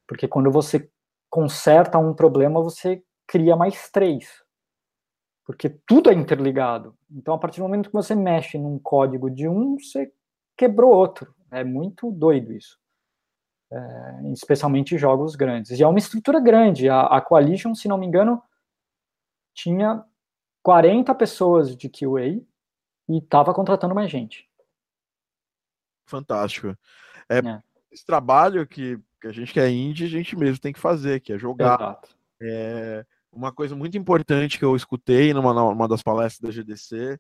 [0.07, 0.90] Porque quando você
[1.31, 4.42] conserta um problema, você cria mais três.
[5.46, 6.96] Porque tudo é interligado.
[7.11, 10.12] Então, a partir do momento que você mexe num código de um, você
[10.57, 11.33] quebrou outro.
[11.50, 12.76] É muito doido isso.
[13.70, 15.78] É, especialmente jogos grandes.
[15.78, 16.88] E é uma estrutura grande.
[16.88, 18.42] A, a Coalition, se não me engano,
[19.54, 20.04] tinha
[20.62, 22.42] 40 pessoas de QA
[23.08, 24.48] e estava contratando mais gente.
[26.06, 26.76] Fantástico.
[27.28, 27.62] É, é.
[27.90, 31.20] Esse trabalho que, que, a gente que é indie, a gente mesmo tem que fazer,
[31.20, 31.80] que é jogar.
[31.80, 32.16] Exato.
[32.40, 37.18] É, uma coisa muito importante que eu escutei numa, numa das palestras da GDC,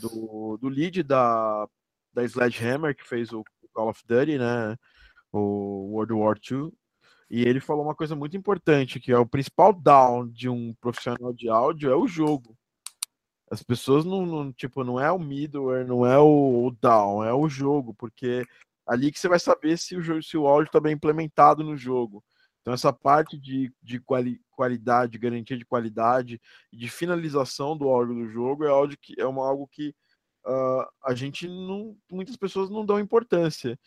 [0.00, 1.68] do, do lead da,
[2.12, 4.76] da Sledgehammer, que fez o Call of Duty, né?
[5.32, 6.72] O World War II.
[7.28, 11.32] E ele falou uma coisa muito importante, que é o principal down de um profissional
[11.32, 12.56] de áudio é o jogo.
[13.50, 17.32] As pessoas não, não, tipo, não é o middleware, não é o, o, down, é
[17.32, 18.44] o jogo, porque
[18.86, 21.76] ali que você vai saber se o, jogo, se o áudio está bem implementado no
[21.76, 22.24] jogo.
[22.60, 26.40] Então, essa parte de, de quali, qualidade, garantia de qualidade
[26.72, 29.94] de finalização do áudio do jogo é, áudio que, é uma, algo que
[30.44, 31.96] uh, a gente não.
[32.10, 33.78] Muitas pessoas não dão importância.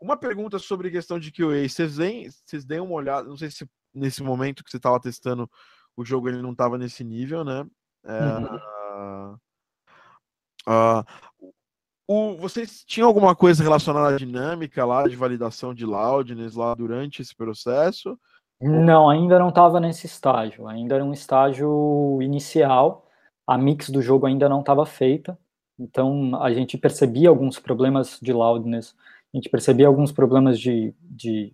[0.00, 1.68] Uma pergunta sobre questão de QA.
[1.68, 3.64] Vocês deem, vocês deem uma olhada, não sei se
[3.94, 5.48] nesse momento que você estava testando
[5.96, 7.64] o jogo ele não estava nesse nível, né?
[8.04, 8.60] É, uhum.
[10.66, 11.04] Uh,
[12.08, 17.20] o, vocês tinham alguma coisa relacionada à dinâmica lá de validação de loudness lá durante
[17.20, 18.18] esse processo?
[18.60, 20.66] Não, ainda não estava nesse estágio.
[20.66, 23.06] Ainda era um estágio inicial.
[23.46, 25.38] A mix do jogo ainda não estava feita.
[25.78, 28.94] Então a gente percebia alguns problemas de loudness.
[29.34, 31.52] A gente percebia alguns problemas de, de,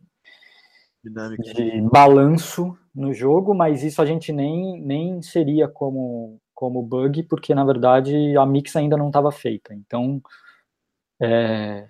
[1.03, 7.53] de balanço no jogo, mas isso a gente nem, nem seria como como bug, porque
[7.57, 9.75] na verdade a mix ainda não estava feita.
[9.75, 10.23] Então,
[11.21, 11.89] é,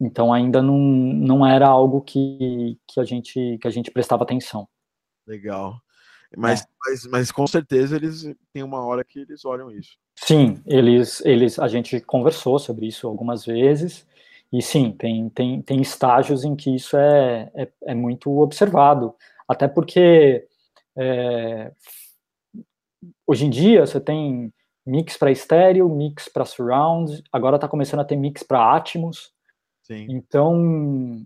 [0.00, 4.68] então ainda não, não era algo que, que, a gente, que a gente prestava atenção.
[5.26, 5.82] Legal.
[6.36, 6.64] Mas, é.
[6.86, 9.98] mas, mas com certeza eles têm uma hora que eles olham isso.
[10.14, 14.06] Sim, eles, eles, a gente conversou sobre isso algumas vezes.
[14.52, 19.12] E sim, tem, tem, tem estágios em que isso é, é, é muito observado.
[19.48, 20.46] Até porque
[20.96, 21.72] é,
[23.26, 24.52] hoje em dia você tem
[24.84, 29.32] mix para estéreo, mix para surround, agora está começando a ter mix para Atmos.
[29.82, 30.06] Sim.
[30.10, 31.24] Então,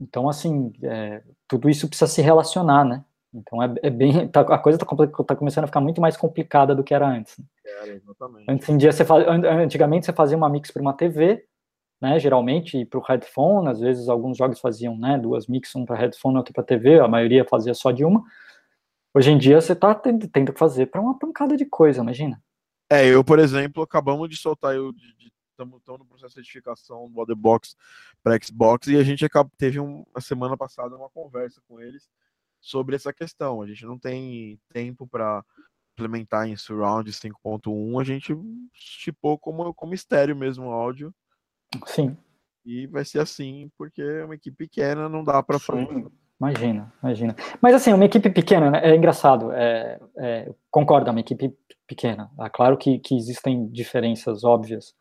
[0.00, 3.04] então assim, é, tudo isso precisa se relacionar, né?
[3.32, 4.28] Então é, é bem.
[4.28, 7.36] Tá, a coisa está tá começando a ficar muito mais complicada do que era antes.
[7.64, 8.50] Era, exatamente.
[8.50, 11.44] Antes, em dia, você faz, antigamente você fazia uma mix para uma TV,
[12.00, 12.18] né?
[12.18, 16.36] Geralmente para o headphone, às vezes alguns jogos faziam né, duas mix, um para headphone,
[16.36, 18.22] outro para TV, a maioria fazia só de uma.
[19.16, 22.38] Hoje em dia você está tendo, tendo que fazer para uma pancada de coisa, imagina.
[22.92, 24.92] É, eu, por exemplo, acabamos de soltar, eu
[25.50, 27.74] estamos no processo de certificação do Box
[28.22, 29.26] para Xbox e a gente
[29.56, 32.06] teve um, a semana passada uma conversa com eles
[32.60, 33.62] sobre essa questão.
[33.62, 35.42] A gente não tem tempo para
[35.94, 38.36] implementar em Surround 5.1, a gente
[38.74, 41.10] chipou como, como estéreo mesmo o áudio.
[41.86, 42.14] Sim.
[42.66, 46.06] E vai ser assim, porque é uma equipe pequena, não dá para fazer.
[46.38, 47.34] Imagina, imagina.
[47.62, 52.30] Mas assim, uma equipe pequena, né, é engraçado, é, é, concordo, é uma equipe pequena.
[52.40, 54.94] É claro que, que existem diferenças óbvias,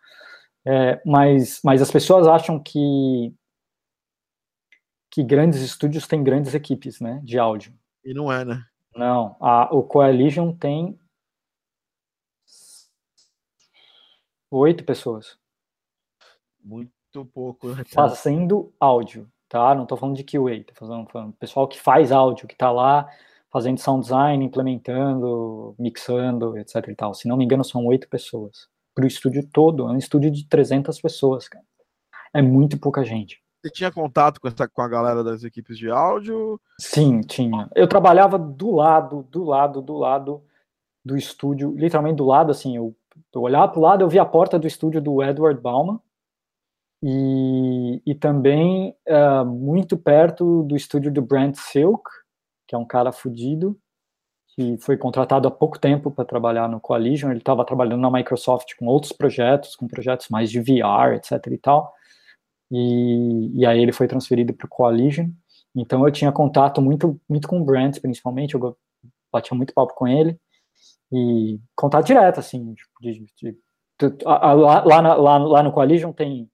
[0.66, 3.34] é, mas, mas as pessoas acham que,
[5.12, 7.78] que grandes estúdios têm grandes equipes né, de áudio.
[8.04, 8.64] E não é, né?
[8.96, 10.98] Não, a, o Coalition tem
[14.50, 15.38] oito pessoas.
[16.64, 17.76] Muito pouco.
[17.76, 19.74] Né, Fazendo áudio tá?
[19.76, 23.08] Não estou falando de QA, estou falando, falando pessoal que faz áudio, que está lá
[23.52, 27.14] fazendo sound design, implementando, mixando, etc e tal.
[27.14, 28.68] Se não me engano, são oito pessoas.
[28.94, 31.64] Para o estúdio todo, é um estúdio de 300 pessoas, cara.
[32.34, 33.42] É muito pouca gente.
[33.62, 36.60] Você tinha contato com, essa, com a galera das equipes de áudio?
[36.80, 37.70] Sim, tinha.
[37.76, 40.44] Eu trabalhava do lado, do lado, do lado
[41.04, 42.96] do estúdio, literalmente do lado, assim, eu,
[43.34, 46.00] eu olhava para o lado, eu via a porta do estúdio do Edward Bauman,
[47.08, 52.02] e, e também uh, muito perto do estúdio do Brent Silk,
[52.68, 53.80] que é um cara fudido,
[54.48, 57.30] que foi contratado há pouco tempo para trabalhar no Coalition.
[57.30, 61.46] Ele estava trabalhando na Microsoft com outros projetos, com projetos mais de VR, etc.
[61.52, 61.94] e tal.
[62.72, 65.30] E, e aí ele foi transferido para o Coalition.
[65.76, 68.56] Então eu tinha contato muito, muito com o Brent, principalmente.
[68.56, 68.76] Eu
[69.32, 70.40] batia muito papo com ele.
[71.14, 72.74] E contato direto, assim.
[72.74, 73.58] De, de, de,
[74.02, 76.50] de lá, lá, lá, lá no Coalition tem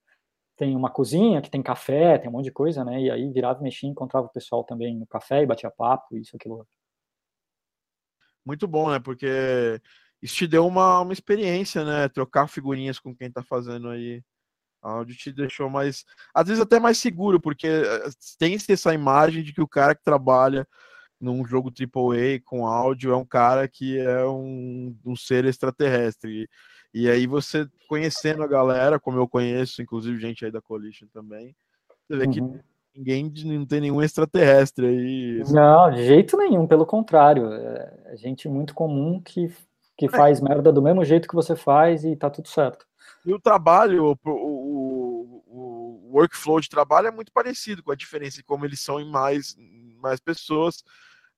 [0.62, 3.02] tem uma cozinha que tem café, tem um monte de coisa, né?
[3.02, 6.36] E aí virava e mexia, encontrava o pessoal também no café e batia papo, isso,
[6.36, 6.68] aquilo.
[8.46, 9.00] Muito bom, né?
[9.00, 9.82] Porque
[10.22, 12.08] isso te deu uma, uma experiência, né?
[12.10, 14.24] Trocar figurinhas com quem tá fazendo aí
[14.84, 19.54] áudio te deixou mais, às vezes até mais seguro, porque eh, tem essa imagem de
[19.54, 20.68] que o cara que trabalha
[21.20, 26.48] num jogo AAA com áudio é um cara que é um, um ser extraterrestre.
[26.94, 31.56] E aí você conhecendo a galera, como eu conheço, inclusive gente aí da Coalition também,
[32.08, 32.32] você vê uhum.
[32.32, 32.64] que
[32.96, 35.44] ninguém não tem nenhum extraterrestre aí.
[35.52, 37.52] Não, de jeito nenhum, pelo contrário.
[37.52, 39.54] É gente muito comum que,
[39.98, 40.10] que é.
[40.10, 42.86] faz merda do mesmo jeito que você faz e tá tudo certo.
[43.26, 48.38] E o trabalho, o, o, o workflow de trabalho é muito parecido, com a diferença
[48.38, 49.56] de como eles são em mais,
[50.02, 50.84] mais pessoas.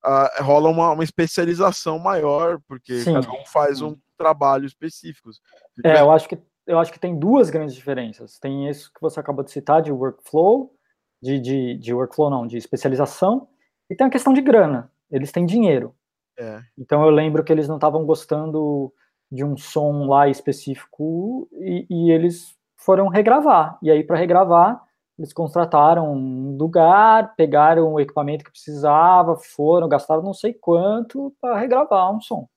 [0.05, 3.13] Uh, rola uma, uma especialização maior, porque Sim.
[3.13, 5.41] cada um faz um trabalho específicos.
[5.83, 8.39] É, eu acho que eu acho que tem duas grandes diferenças.
[8.39, 10.73] Tem isso que você acabou de citar de workflow,
[11.21, 13.47] de, de, de workflow não, de especialização,
[13.89, 14.91] e tem a questão de grana.
[15.11, 15.93] Eles têm dinheiro.
[16.37, 16.61] É.
[16.77, 18.93] Então eu lembro que eles não estavam gostando
[19.31, 23.77] de um som lá específico e, e eles foram regravar.
[23.81, 24.81] E aí para regravar
[25.17, 31.59] eles contrataram um lugar, pegaram o equipamento que precisava, foram, gastaram não sei quanto para
[31.59, 32.47] regravar um som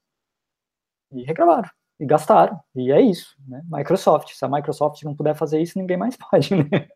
[1.17, 2.61] e regravaram e gastaram.
[2.75, 3.63] E é isso, né?
[3.71, 4.33] Microsoft.
[4.33, 6.89] Se a Microsoft não puder fazer isso, ninguém mais pode, né?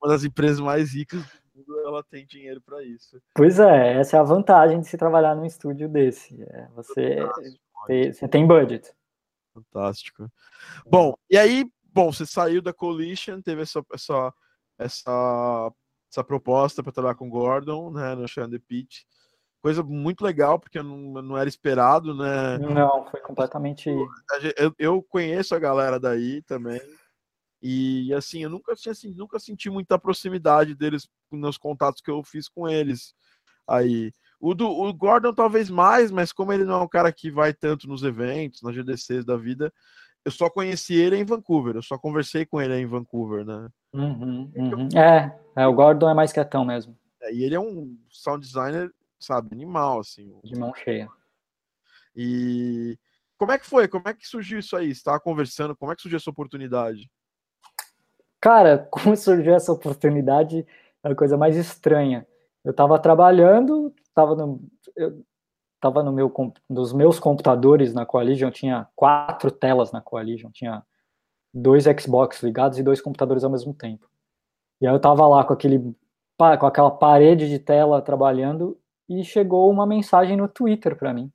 [0.00, 3.20] Uma das empresas mais ricas do mundo, ela tem dinheiro para isso.
[3.34, 6.40] Pois é, essa é a vantagem de se trabalhar num estúdio desse.
[6.42, 7.18] É você,
[7.86, 8.92] ter, você tem budget.
[9.54, 10.30] Fantástico.
[10.86, 14.34] Bom, e aí, bom, você saiu da Coalition, teve essa, essa,
[14.78, 15.72] essa,
[16.12, 19.04] essa proposta para trabalhar com Gordon, né, no Shine the Pitch
[19.66, 22.56] coisa muito legal, porque não, não era esperado, né?
[22.58, 23.90] Não, foi completamente.
[24.56, 26.80] Eu, eu conheço a galera daí também.
[27.60, 32.48] E assim, eu nunca, assim, nunca senti muita proximidade deles nos contatos que eu fiz
[32.48, 33.12] com eles.
[33.68, 34.12] Aí.
[34.38, 37.52] O, do, o Gordon talvez mais, mas como ele não é um cara que vai
[37.52, 39.72] tanto nos eventos, nas GDCs da vida,
[40.24, 43.68] eu só conheci ele em Vancouver, eu só conversei com ele em Vancouver, né?
[43.92, 44.88] Uhum, uhum.
[44.96, 46.96] É, é, o Gordon é mais quietão mesmo.
[47.20, 50.38] É, e ele é um sound designer sabe, animal, assim.
[50.42, 51.08] De mão cheia.
[52.14, 52.98] E
[53.38, 53.86] como é que foi?
[53.86, 54.86] Como é que surgiu isso aí?
[54.86, 57.10] Você estava conversando, como é que surgiu essa oportunidade?
[58.40, 60.66] Cara, como surgiu essa oportunidade
[61.04, 62.26] é a coisa mais estranha.
[62.64, 64.60] Eu estava trabalhando, estava no,
[64.96, 65.24] eu
[65.80, 66.32] tava no meu,
[66.68, 70.82] nos meus computadores na Coalition, tinha quatro telas na Coalition, tinha
[71.52, 74.08] dois Xbox ligados e dois computadores ao mesmo tempo.
[74.80, 75.94] E aí eu estava lá com aquele
[76.38, 81.32] com aquela parede de tela trabalhando e chegou uma mensagem no Twitter para mim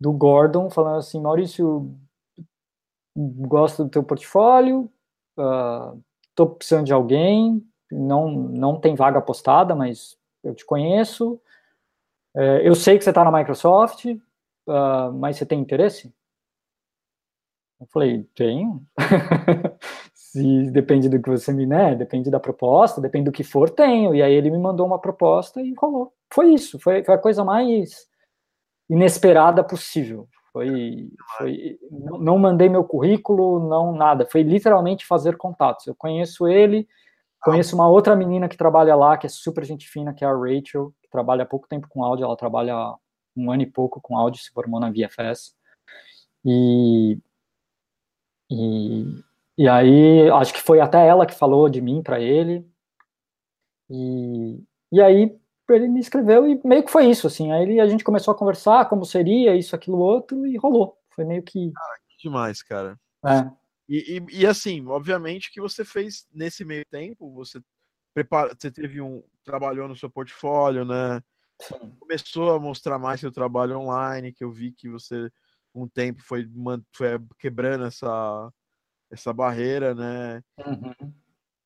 [0.00, 1.94] do Gordon falando assim, Maurício,
[3.14, 4.90] gosto do teu portfólio,
[5.38, 6.02] uh,
[6.34, 11.34] tô precisando de alguém, não não tem vaga postada, mas eu te conheço,
[12.34, 16.12] uh, eu sei que você está na Microsoft, uh, mas você tem interesse?
[17.78, 18.86] Eu falei, tenho.
[20.32, 21.92] Se depende do que você me, né?
[21.96, 24.14] Depende da proposta, depende do que for, tenho.
[24.14, 26.12] E aí ele me mandou uma proposta e rolou.
[26.32, 28.06] Foi isso, foi, foi a coisa mais
[28.88, 30.28] inesperada possível.
[30.52, 34.24] Foi, foi não, não mandei meu currículo, não nada.
[34.24, 35.88] Foi literalmente fazer contatos.
[35.88, 36.86] Eu conheço ele,
[37.42, 40.32] conheço uma outra menina que trabalha lá, que é super gente fina, que é a
[40.32, 42.24] Rachel, que trabalha há pouco tempo com áudio.
[42.24, 42.94] Ela trabalha
[43.36, 45.56] um ano e pouco com áudio, se formou na VFS.
[46.44, 47.18] E,
[48.48, 49.24] e,
[49.60, 52.66] e aí, acho que foi até ela que falou de mim para ele.
[53.90, 57.52] E, e aí, ele me escreveu e meio que foi isso, assim.
[57.52, 60.96] Aí ele, a gente começou a conversar como seria isso, aquilo, outro, e rolou.
[61.10, 61.70] Foi meio que.
[61.76, 62.98] Ah, que demais, cara.
[63.22, 63.50] É.
[63.86, 67.60] E, e, e, assim, obviamente que você fez nesse meio tempo, você
[68.14, 71.20] prepara, você teve um trabalhou no seu portfólio, né?
[71.60, 71.94] Sim.
[72.00, 75.30] Começou a mostrar mais seu trabalho online, que eu vi que você
[75.74, 76.48] um tempo foi,
[76.96, 78.50] foi quebrando essa
[79.10, 80.42] essa barreira, né?
[80.58, 81.12] Uhum.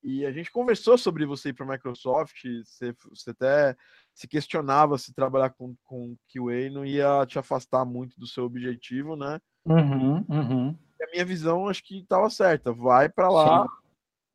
[0.02, 3.74] E a gente conversou sobre você ir para a Microsoft, você, você, até
[4.12, 9.16] se questionava se trabalhar com, com QA não ia te afastar muito do seu objetivo,
[9.16, 9.40] né?
[9.64, 10.78] Uhum, uhum.
[11.02, 12.70] a minha visão acho que estava certa.
[12.70, 13.68] Vai para lá, Sim.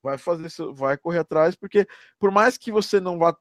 [0.02, 3.38] vai fazer, vai correr atrás, porque por mais que você não vá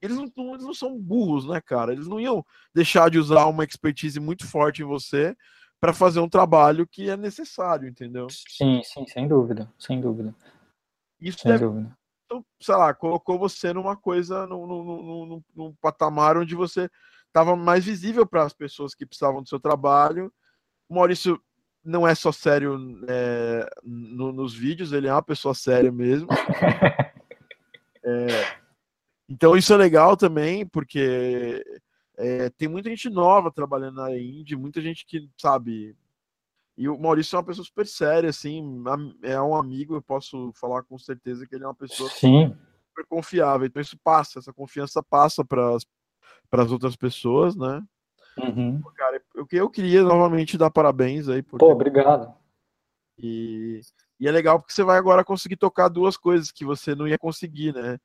[0.00, 1.92] eles não, eles não são burros, né, cara?
[1.92, 5.36] Eles não iam deixar de usar uma expertise muito forte em você
[5.80, 8.26] para fazer um trabalho que é necessário, entendeu?
[8.30, 10.34] Sim, sim, sem dúvida, sem dúvida.
[11.20, 11.96] Isso Sem deve, dúvida.
[12.24, 14.84] Então, sei lá, colocou você numa coisa, num, num,
[15.26, 16.88] num, num patamar onde você
[17.26, 20.32] estava mais visível para as pessoas que precisavam do seu trabalho.
[20.88, 21.40] O Maurício
[21.84, 26.28] não é só sério é, no, nos vídeos, ele é uma pessoa séria mesmo.
[28.04, 28.26] é,
[29.28, 31.64] então isso é legal também, porque
[32.18, 35.96] é, tem muita gente nova trabalhando na Indie, muita gente que, sabe,
[36.76, 38.82] e o Maurício é uma pessoa super séria, assim,
[39.22, 42.56] é um amigo, eu posso falar com certeza que ele é uma pessoa Sim.
[42.88, 43.66] super confiável.
[43.66, 45.76] Então isso passa, essa confiança passa para
[46.52, 47.82] as outras pessoas, né?
[48.38, 48.80] Uhum.
[48.96, 51.42] Cara, eu, eu queria novamente dar parabéns aí.
[51.42, 51.64] Porque...
[51.64, 52.32] Pô, obrigado.
[53.18, 53.80] E,
[54.20, 57.18] e é legal porque você vai agora conseguir tocar duas coisas que você não ia
[57.18, 57.98] conseguir, né?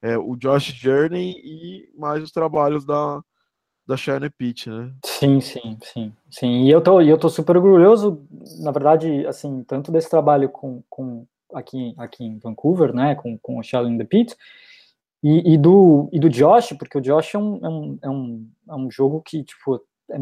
[0.00, 3.20] É, o Josh Journey e mais os trabalhos da,
[3.90, 4.92] da Shine Pitch, né?
[5.04, 6.64] Sim, sim, sim, sim.
[6.64, 8.24] E eu tô, eu tô super orgulhoso,
[8.60, 13.58] na verdade, assim, tanto desse trabalho com, com aqui, aqui em Vancouver, né, com, com
[13.58, 14.36] o Shell the Pit,
[15.24, 18.48] e, e, do, e do Josh, porque o Josh é um, é um, é um,
[18.70, 20.16] é um jogo que, tipo, é,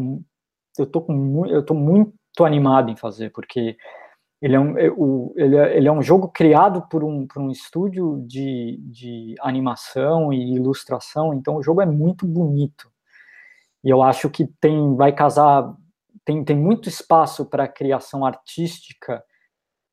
[0.79, 3.77] eu, tô com, eu tô muito animado em fazer, porque
[4.41, 4.85] ele é um, é,
[5.35, 10.33] ele é, ele é um jogo criado por um, por um estúdio de, de animação
[10.33, 12.88] e ilustração, então o jogo é muito bonito.
[13.83, 15.75] E eu acho que tem vai casar
[16.25, 19.23] tem, tem muito espaço para criação artística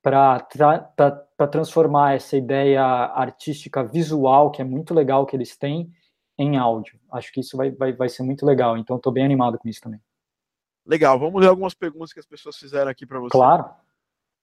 [0.03, 5.90] para tra, transformar essa ideia artística visual, que é muito legal que eles têm,
[6.38, 7.01] em áudio.
[7.11, 9.81] Acho que isso vai, vai, vai ser muito legal, então estou bem animado com isso
[9.81, 10.01] também.
[10.85, 13.33] Legal, vamos ler algumas perguntas que as pessoas fizeram aqui para você.
[13.33, 13.68] Claro.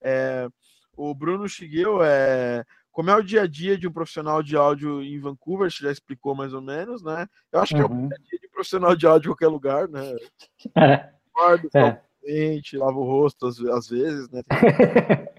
[0.02, 0.50] É,
[0.98, 5.02] o Bruno Chigueu é como é o dia a dia de um profissional de áudio
[5.02, 7.28] em Vancouver, você já explicou mais ou menos, né?
[7.52, 8.08] Eu acho que é o uhum.
[8.08, 10.02] dia a dia de um profissional de áudio em qualquer lugar, né?
[10.78, 11.12] É.
[11.36, 12.62] Acorda, é.
[12.78, 14.44] lava o rosto às, às vezes, né?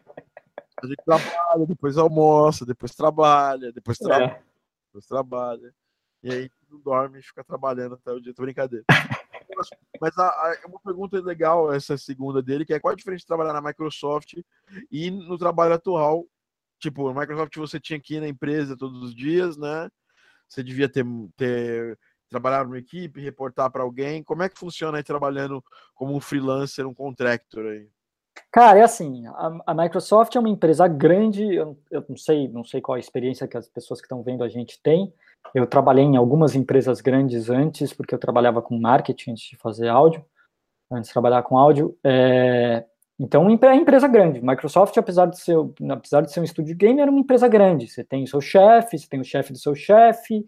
[0.82, 4.42] a gente trabalha, depois almoça, depois trabalha, depois trabalha, é.
[4.88, 5.74] depois trabalha.
[6.24, 8.34] E aí não dorme e fica trabalhando até o dia.
[8.34, 8.84] Tô brincadeira.
[10.00, 13.26] Mas a, a, uma pergunta legal, essa segunda dele, que é qual a diferença de
[13.26, 14.34] trabalhar na Microsoft
[14.90, 16.26] e no trabalho atual
[16.78, 19.88] Tipo, a Microsoft você tinha que ir na empresa todos os dias, né?
[20.48, 21.04] Você devia ter,
[21.36, 24.22] ter trabalhar numa equipe, reportar para alguém.
[24.22, 25.62] Como é que funciona aí trabalhando
[25.94, 27.88] como um freelancer, um contractor aí?
[28.50, 32.64] Cara, é assim, a, a Microsoft é uma empresa grande, eu, eu, não sei, não
[32.64, 35.12] sei qual a experiência que as pessoas que estão vendo a gente tem.
[35.54, 39.88] Eu trabalhei em algumas empresas grandes antes, porque eu trabalhava com marketing antes de fazer
[39.88, 40.24] áudio,
[40.90, 41.96] antes de trabalhar com áudio.
[42.02, 42.84] É,
[43.18, 44.40] então, é empresa grande.
[44.40, 45.56] Microsoft, apesar de ser,
[45.88, 47.86] apesar de ser um estúdio de game, era uma empresa grande.
[47.86, 50.44] Você tem o seu chefe, você tem o chefe do seu chefe.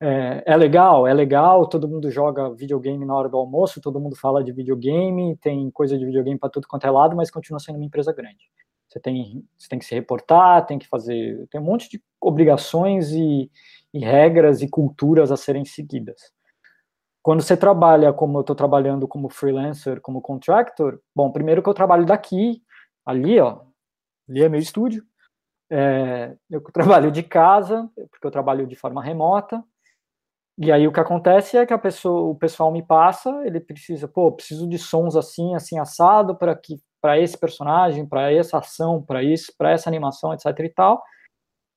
[0.00, 1.66] É, é, legal, é legal.
[1.66, 5.96] Todo mundo joga videogame na hora do almoço, todo mundo fala de videogame, tem coisa
[5.96, 8.50] de videogame para tudo quanto é lado, mas continua sendo uma empresa grande.
[8.86, 11.46] Você tem, você tem que se reportar, tem que fazer.
[11.50, 13.50] Tem um monte de obrigações e,
[13.94, 16.32] e regras e culturas a serem seguidas.
[17.24, 21.74] Quando você trabalha como eu estou trabalhando como freelancer, como contractor, bom, primeiro que eu
[21.74, 22.62] trabalho daqui,
[23.04, 23.62] ali, ó,
[24.28, 25.02] ali é meu estúdio,
[25.70, 29.64] é, eu trabalho de casa, porque eu trabalho de forma remota,
[30.58, 34.06] e aí o que acontece é que a pessoa, o pessoal me passa, ele precisa,
[34.06, 39.02] pô, preciso de sons assim, assim assado para que para esse personagem, para essa ação,
[39.02, 41.02] para isso, para essa animação, etc e tal.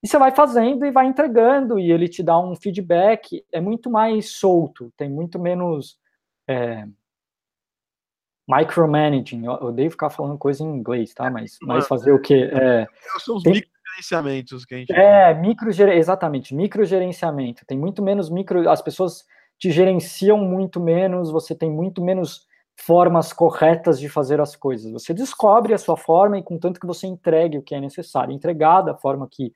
[0.02, 3.90] E você vai fazendo e vai entregando, e ele te dá um feedback, é muito
[3.90, 5.98] mais solto, tem muito menos
[6.46, 6.86] é,
[8.48, 9.44] micromanaging.
[9.44, 11.30] Eu odeio ficar falando coisa em inglês, tá?
[11.30, 12.48] Mas, mas fazer o quê?
[12.52, 12.86] É,
[13.18, 14.92] São os tem, microgerenciamentos que a gente.
[14.92, 17.66] É, micro, exatamente, microgerenciamento.
[17.66, 18.68] Tem muito menos micro.
[18.68, 19.24] As pessoas
[19.58, 22.46] te gerenciam muito menos, você tem muito menos
[22.76, 24.92] formas corretas de fazer as coisas.
[24.92, 28.82] Você descobre a sua forma e contanto que você entregue o que é necessário, entregar
[28.82, 29.52] da forma que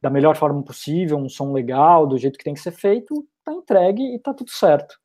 [0.00, 3.52] da melhor forma possível, um som legal, do jeito que tem que ser feito, tá
[3.52, 4.98] entregue e tá tudo certo.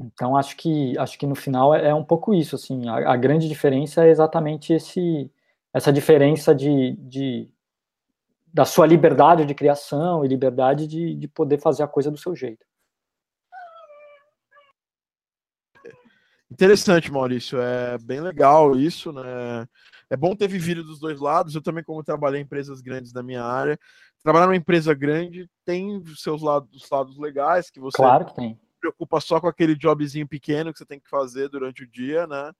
[0.00, 3.16] Então acho que acho que no final é, é um pouco isso, assim, a, a,
[3.16, 5.30] grande diferença é exatamente esse
[5.72, 7.48] essa diferença de, de
[8.52, 12.34] da sua liberdade de criação e liberdade de, de poder fazer a coisa do seu
[12.36, 12.66] jeito.
[16.50, 17.58] Interessante, Maurício.
[17.58, 19.66] É bem legal isso, né?
[20.12, 21.54] É bom ter vivido dos dois lados.
[21.54, 23.80] Eu também, como trabalhei em empresas grandes da minha área,
[24.22, 28.60] trabalhar numa empresa grande tem seus lados, lados legais que você claro que tem.
[28.78, 32.52] preocupa só com aquele jobzinho pequeno que você tem que fazer durante o dia, né?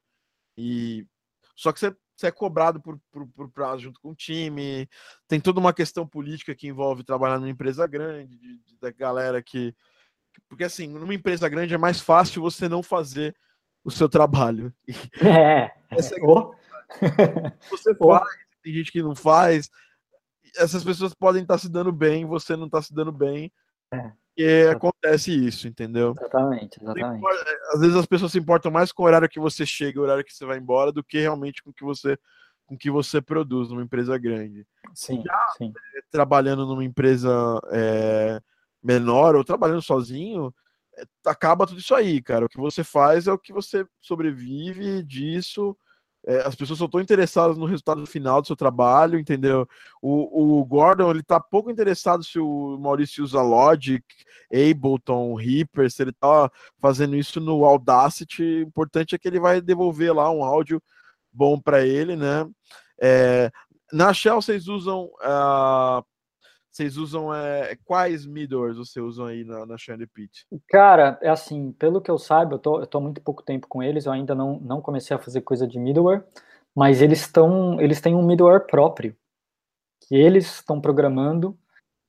[0.56, 1.06] E
[1.54, 4.88] só que você, você é cobrado por, por, por, prazo junto com o time.
[5.28, 9.42] Tem toda uma questão política que envolve trabalhar numa empresa grande, de, de, da galera
[9.42, 9.74] que.
[10.48, 13.36] Porque assim, numa empresa grande é mais fácil você não fazer
[13.84, 14.72] o seu trabalho.
[15.20, 15.70] É.
[15.90, 16.54] Essa é oh.
[17.70, 18.28] Você faz,
[18.62, 19.70] tem gente que não faz.
[20.56, 23.50] Essas pessoas podem estar se dando bem, você não está se dando bem.
[23.92, 24.12] É.
[24.36, 26.14] E acontece isso, entendeu?
[26.18, 27.26] Exatamente, exatamente.
[27.72, 30.24] Às vezes as pessoas se importam mais com o horário que você chega, o horário
[30.24, 32.18] que você vai embora, do que realmente com o que você,
[32.66, 34.66] com que você produz numa empresa grande.
[34.94, 35.72] Sim, Já, sim.
[35.96, 37.30] É, trabalhando numa empresa
[37.72, 38.40] é,
[38.82, 40.54] menor ou trabalhando sozinho,
[40.96, 42.46] é, acaba tudo isso aí, cara.
[42.46, 45.76] O que você faz é o que você sobrevive disso
[46.26, 49.68] é, as pessoas só estão interessadas no resultado final do seu trabalho, entendeu?
[50.00, 54.04] O, o Gordon, ele tá pouco interessado se o Maurício usa Logic,
[54.52, 56.50] Ableton, Reaper, se ele tá
[56.80, 58.42] fazendo isso no Audacity.
[58.42, 60.80] O importante é que ele vai devolver lá um áudio
[61.32, 62.48] bom para ele, né?
[63.00, 63.50] É,
[63.92, 66.04] na Shell, vocês usam uh,
[66.72, 70.46] vocês usam é, quais middlers vocês usam aí na, na Shiny Pit?
[70.68, 73.82] Cara, é assim, pelo que eu saiba, eu tô, eu tô muito pouco tempo com
[73.82, 76.24] eles, eu ainda não, não comecei a fazer coisa de middleware,
[76.74, 79.14] mas eles estão, eles têm um middleware próprio,
[80.08, 81.58] que eles estão programando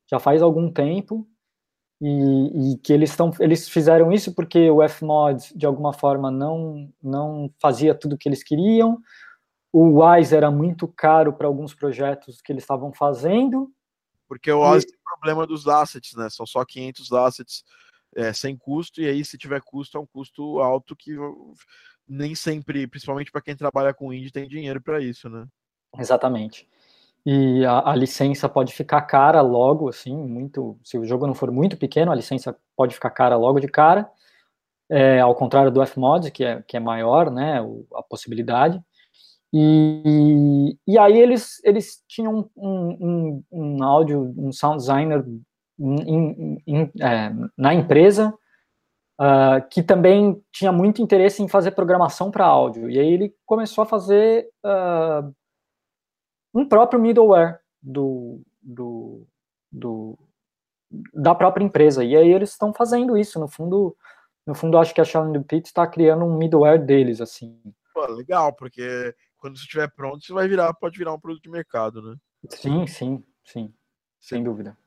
[0.09, 1.28] já faz algum tempo,
[2.01, 6.91] e, e, que eles estão eles fizeram isso porque o Fmod de alguma forma não
[7.01, 8.99] não fazia tudo o que eles queriam
[9.72, 13.72] o Wise era muito caro para alguns projetos que eles estavam fazendo
[14.34, 14.88] porque o Oz e...
[14.88, 16.29] tem problema dos assets, né?
[16.29, 17.63] São só 500 assets
[18.15, 21.15] é, sem custo, e aí se tiver custo, é um custo alto que
[22.07, 25.45] nem sempre, principalmente para quem trabalha com indie, tem dinheiro para isso, né?
[25.97, 26.67] Exatamente.
[27.25, 30.77] E a, a, licença pode ficar cara logo, assim, muito.
[30.84, 34.09] Se o jogo não for muito pequeno, a licença pode ficar cara logo de cara.
[34.89, 37.59] É, ao contrário do Fmod, que é, que é maior, né,
[37.95, 38.84] a possibilidade.
[39.56, 45.24] E, e aí eles, eles tinham um, um, um áudio, um sound designer
[45.80, 48.34] in, in, é, na empresa
[49.20, 52.89] uh, que também tinha muito interesse em fazer programação para áudio.
[52.89, 55.34] E aí ele começou a fazer uh,
[56.54, 59.28] um próprio middleware do, do,
[59.72, 60.18] do,
[61.14, 62.04] da própria empresa.
[62.04, 63.39] E aí eles estão fazendo isso.
[63.39, 63.95] No fundo,
[64.45, 67.60] no fundo acho que a Shannon Pitt está criando um middleware deles, assim.
[67.93, 71.49] Pô, legal, porque quando isso estiver pronto, isso vai virar, pode virar um produto de
[71.49, 72.15] mercado, né?
[72.47, 73.73] Sim, sim, sim.
[74.17, 74.43] Sem Sim.
[74.45, 74.77] dúvida.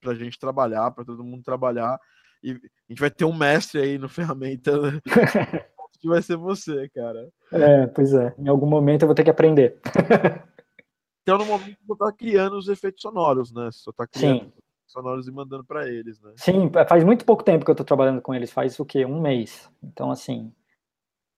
[0.00, 2.00] Para a gente trabalhar, para todo mundo trabalhar.
[2.42, 2.58] E a
[2.88, 5.00] gente vai ter um mestre aí no ferramenta né?
[6.00, 7.30] que vai ser você, cara.
[7.52, 8.34] É, pois é.
[8.38, 9.78] Em algum momento eu vou ter que aprender.
[11.20, 13.66] então, no momento, você tá criando os efeitos sonoros, né?
[13.70, 14.52] Você só tá criando Sim.
[14.86, 16.32] sonoros e mandando para eles, né?
[16.36, 18.50] Sim, faz muito pouco tempo que eu tô trabalhando com eles.
[18.50, 19.04] Faz o quê?
[19.04, 19.70] Um mês.
[19.82, 20.50] Então, assim.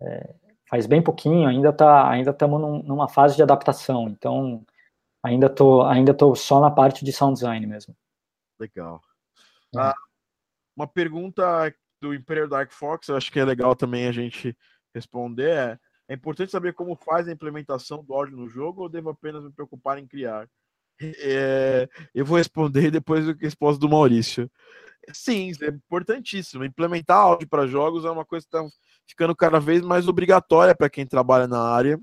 [0.01, 0.34] É,
[0.69, 4.64] faz bem pouquinho, ainda tá, ainda estamos num, numa fase de adaptação, então
[5.23, 7.97] ainda tô, ainda tô só na parte de sound design mesmo.
[8.59, 9.01] Legal.
[9.75, 9.79] É.
[9.79, 9.95] Ah,
[10.77, 14.57] uma pergunta do Imperial Dark Fox, eu acho que é legal também a gente
[14.95, 19.11] responder é, é importante saber como faz a implementação do áudio no jogo ou devo
[19.11, 20.49] apenas me preocupar em criar?
[21.01, 24.51] É, eu vou responder depois do resposta do Maurício.
[25.12, 26.64] Sim, é importantíssimo.
[26.64, 28.67] Implementar áudio para jogos é uma coisa que está
[29.07, 32.01] ficando cada vez mais obrigatória para quem trabalha na área.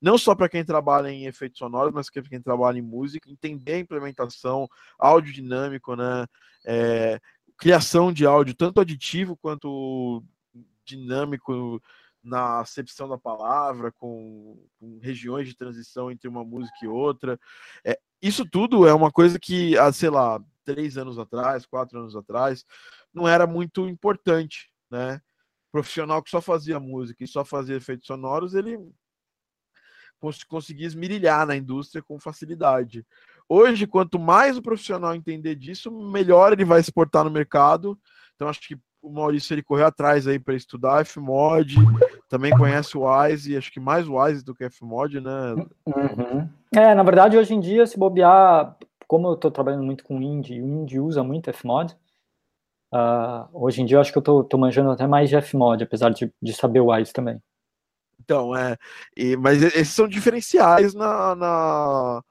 [0.00, 3.74] Não só para quem trabalha em efeitos sonoros, mas para quem trabalha em música, entender
[3.74, 6.26] a implementação, áudio dinâmico, né?
[6.64, 7.20] É,
[7.56, 10.22] criação de áudio, tanto aditivo quanto
[10.84, 11.80] dinâmico
[12.22, 17.38] na acepção da palavra, com, com, regiões de transição entre uma música e outra.
[17.84, 22.14] É, isso tudo é uma coisa que, há, sei lá, três anos atrás, quatro anos
[22.14, 22.64] atrás,
[23.12, 25.20] não era muito importante, né?
[25.72, 28.78] Profissional que só fazia música e só fazia efeitos sonoros, ele
[30.48, 33.04] conseguia esmirilhar na indústria com facilidade.
[33.48, 37.98] Hoje, quanto mais o profissional entender disso, melhor ele vai exportar no mercado.
[38.36, 41.74] Então, acho que o Maurício ele correu atrás aí para estudar Fmod,
[42.28, 45.54] também conhece o Wise, acho que mais o Wise do que Fmod, né?
[45.84, 46.48] Uhum.
[46.74, 48.76] É, na verdade, hoje em dia, se bobear,
[49.08, 51.96] como eu estou trabalhando muito com Indie, o Indie usa muito Fmod,
[52.92, 56.10] uh, hoje em dia eu acho que eu estou manjando até mais de Fmod, apesar
[56.10, 57.40] de, de saber o Wise também.
[58.20, 58.76] Então, é,
[59.16, 62.22] e, mas esses são diferenciais na, na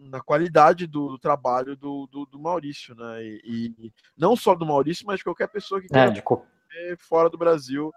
[0.00, 3.22] na qualidade do, do trabalho do, do, do, Maurício, né?
[3.22, 6.46] E, e, não só do Maurício, mas de qualquer pessoa que é, queira co...
[6.98, 7.92] fora do Brasil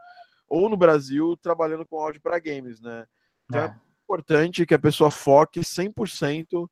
[0.50, 3.06] ou no Brasil trabalhando com áudio para games, né?
[3.46, 3.66] Então é.
[3.66, 3.76] é.
[4.04, 6.68] importante que a pessoa foque 100%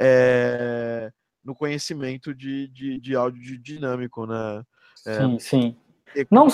[0.00, 1.12] é,
[1.44, 4.62] no conhecimento de, de, de áudio dinâmico, né?
[5.06, 5.76] É, sim, sim.
[6.14, 6.26] E...
[6.30, 6.46] Não,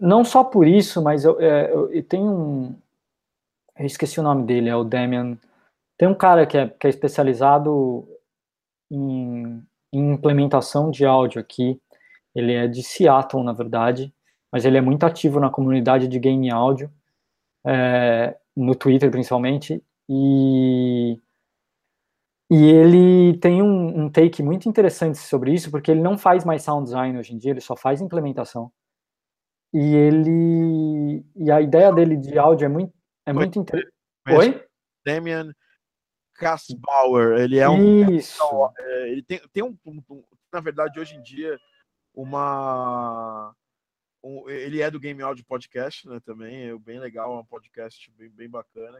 [0.00, 2.78] não só por isso, mas eu, é, eu, eu tenho um.
[3.76, 5.36] Eu esqueci o nome dele, é o Damian
[5.96, 8.06] tem um cara que é, que é especializado
[8.90, 9.62] em,
[9.92, 11.80] em implementação de áudio aqui.
[12.34, 14.12] Ele é de Seattle, na verdade,
[14.50, 16.92] mas ele é muito ativo na comunidade de game áudio,
[17.64, 21.20] é, no Twitter principalmente, e,
[22.50, 26.62] e ele tem um, um, take muito interessante sobre isso, porque ele não faz mais
[26.62, 28.70] sound design hoje em dia, ele só faz implementação.
[29.72, 32.94] E ele e a ideia dele de áudio é muito
[33.26, 33.92] é muito interessante.
[34.28, 34.64] Oi?
[35.04, 35.52] Damian
[36.34, 38.10] Kassbauer, ele é um.
[38.10, 38.42] Isso.
[38.78, 41.58] É, ele tem, tem um, um, um, Na verdade, hoje em dia,
[42.14, 43.54] uma.
[44.22, 46.18] Um, ele é do Game Audio Podcast, né?
[46.20, 48.98] Também, é bem legal, é um podcast bem, bem bacana.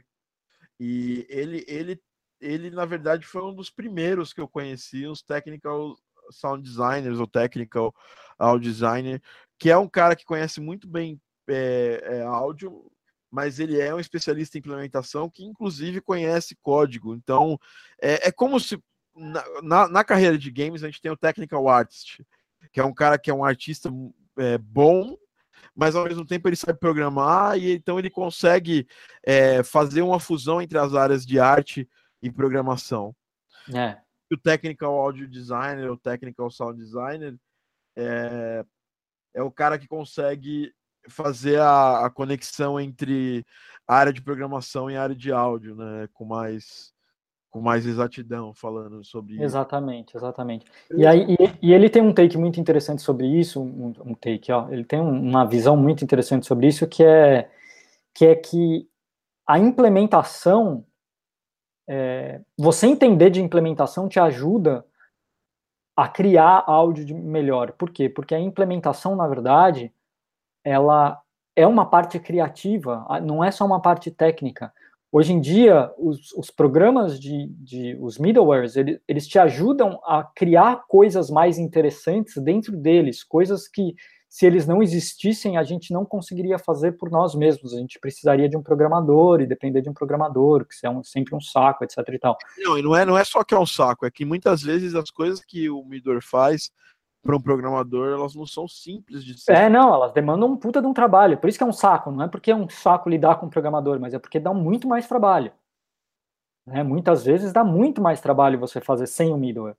[0.78, 2.03] E ele, ele,
[2.45, 5.97] ele, na verdade, foi um dos primeiros que eu conheci, os technical
[6.30, 7.95] sound designers ou technical
[8.38, 9.22] audio designer,
[9.59, 12.90] que é um cara que conhece muito bem é, é, áudio,
[13.30, 17.14] mas ele é um especialista em implementação que, inclusive, conhece código.
[17.14, 17.59] Então,
[18.01, 18.78] é, é como se
[19.14, 22.24] na, na, na, carreira de games a gente tem o technical artist,
[22.72, 23.90] que é um cara que é um artista
[24.38, 25.16] é, bom,
[25.74, 28.86] mas ao mesmo tempo ele sabe programar e então ele consegue
[29.24, 31.88] é, fazer uma fusão entre as áreas de arte
[32.25, 33.14] e programação.
[33.72, 33.99] É.
[34.33, 37.37] O technical audio designer, o technical sound designer
[37.97, 38.64] é,
[39.35, 40.72] é o cara que consegue
[41.07, 43.45] fazer a, a, conexão entre
[43.87, 46.09] a área de programação e a área de áudio, né?
[46.14, 46.93] Com mais
[47.51, 52.37] com mais exatidão falando sobre exatamente exatamente e aí e, e, ele tem um take
[52.37, 56.66] muito interessante sobre isso um, um take ó ele tem uma visão muito interessante sobre
[56.66, 57.49] isso que é
[58.12, 58.89] que é que
[59.47, 60.85] a implementação
[61.89, 64.85] é, você entender de implementação te ajuda
[65.97, 69.93] a criar áudio de melhor por quê porque a implementação na verdade
[70.64, 71.20] ela
[71.57, 74.72] é uma parte criativa, não é só uma parte técnica.
[75.12, 80.24] Hoje em dia, os, os programas de, de, os middlewares, ele, eles te ajudam a
[80.24, 83.95] criar coisas mais interessantes dentro deles, coisas que,
[84.35, 87.72] se eles não existissem, a gente não conseguiria fazer por nós mesmos.
[87.72, 91.37] A gente precisaria de um programador e depender de um programador, que é um, sempre
[91.37, 91.99] um saco, etc.
[92.09, 92.37] E tal.
[92.59, 94.97] Não, e não é, não é só que é um saco, é que muitas vezes
[94.97, 96.72] as coisas que o middleware faz
[97.22, 99.53] para um programador, elas não são simples de ser.
[99.53, 101.39] É, não, elas demandam um puta de um trabalho.
[101.39, 102.11] Por isso que é um saco.
[102.11, 104.89] Não é porque é um saco lidar com o programador, mas é porque dá muito
[104.89, 105.53] mais trabalho.
[106.66, 106.82] Né?
[106.82, 109.76] Muitas vezes dá muito mais trabalho você fazer sem o middleware.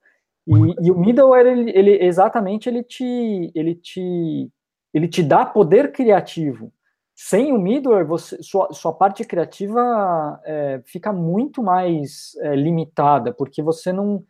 [0.47, 4.49] E, e o middleware, ele, ele, exatamente, ele te, ele, te,
[4.93, 6.71] ele te dá poder criativo.
[7.15, 13.63] Sem o middleware, você, sua, sua parte criativa é, fica muito mais é, limitada, porque
[13.63, 14.23] você não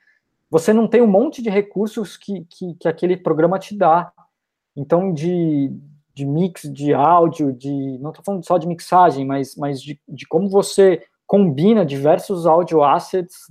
[0.49, 4.13] você não tem um monte de recursos que, que, que aquele programa te dá.
[4.75, 5.69] Então, de,
[6.13, 10.25] de mix de áudio, de não estou falando só de mixagem, mas, mas de, de
[10.27, 13.47] como você combina diversos audio assets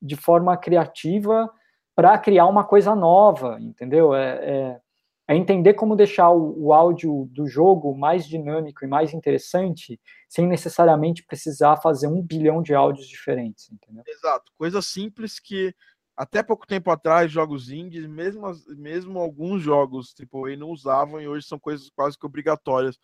[0.00, 1.50] de forma criativa
[1.94, 4.14] para criar uma coisa nova, entendeu?
[4.14, 4.80] É, é,
[5.28, 10.46] é entender como deixar o, o, áudio do jogo mais dinâmico e mais interessante, sem
[10.46, 14.02] necessariamente precisar fazer um bilhão de áudios diferentes, entendeu?
[14.06, 15.74] Exato, coisa simples que
[16.16, 21.46] até pouco tempo atrás, jogos indies, mesmo, mesmo alguns jogos AAA não usavam e hoje
[21.46, 22.98] são coisas quase que obrigatórias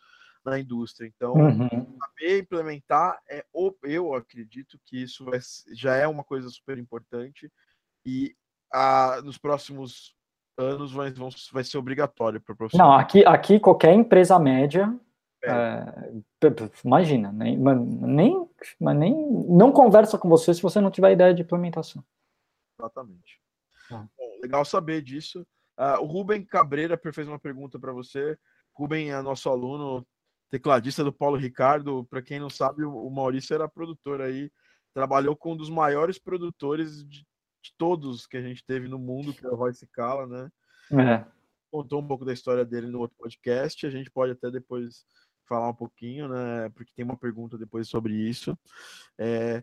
[0.45, 1.07] na indústria.
[1.09, 1.69] Então, uhum.
[1.99, 3.45] saber implementar, é,
[3.83, 5.27] eu acredito que isso
[5.73, 7.51] já é uma coisa super importante
[8.07, 8.35] e
[8.73, 10.15] a, nos próximos
[10.57, 12.91] anos vai, vão, vai ser obrigatório para profissional.
[12.91, 14.95] Não, aqui, aqui qualquer empresa média,
[15.43, 15.51] é.
[15.51, 16.51] É,
[16.85, 18.47] imagina, nem, nem,
[18.79, 22.05] nem não conversa com você se você não tiver ideia de implementação.
[22.79, 23.41] Exatamente.
[23.91, 24.07] Ah.
[24.17, 25.47] Bom, legal saber disso.
[25.79, 28.39] Uh, o Rubem Cabreira fez uma pergunta para você.
[28.75, 30.07] Rubem é nosso aluno,
[30.51, 32.05] tecladista do Paulo Ricardo.
[32.05, 34.51] Para quem não sabe, o Maurício era produtor aí,
[34.93, 37.25] trabalhou com um dos maiores produtores de
[37.63, 40.51] de todos que a gente teve no mundo, que é o Royce Cala, né?
[40.93, 41.25] É.
[41.71, 43.87] Contou um pouco da história dele no outro podcast.
[43.87, 45.05] A gente pode até depois
[45.47, 46.69] falar um pouquinho, né?
[46.71, 48.57] Porque tem uma pergunta depois sobre isso.
[49.19, 49.63] É,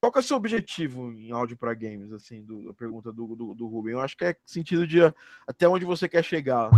[0.00, 3.34] qual que é o seu objetivo em áudio para games, assim, do, a pergunta do,
[3.34, 3.94] do, do Ruben?
[3.94, 5.00] Eu acho que é sentido de
[5.46, 6.70] até onde você quer chegar.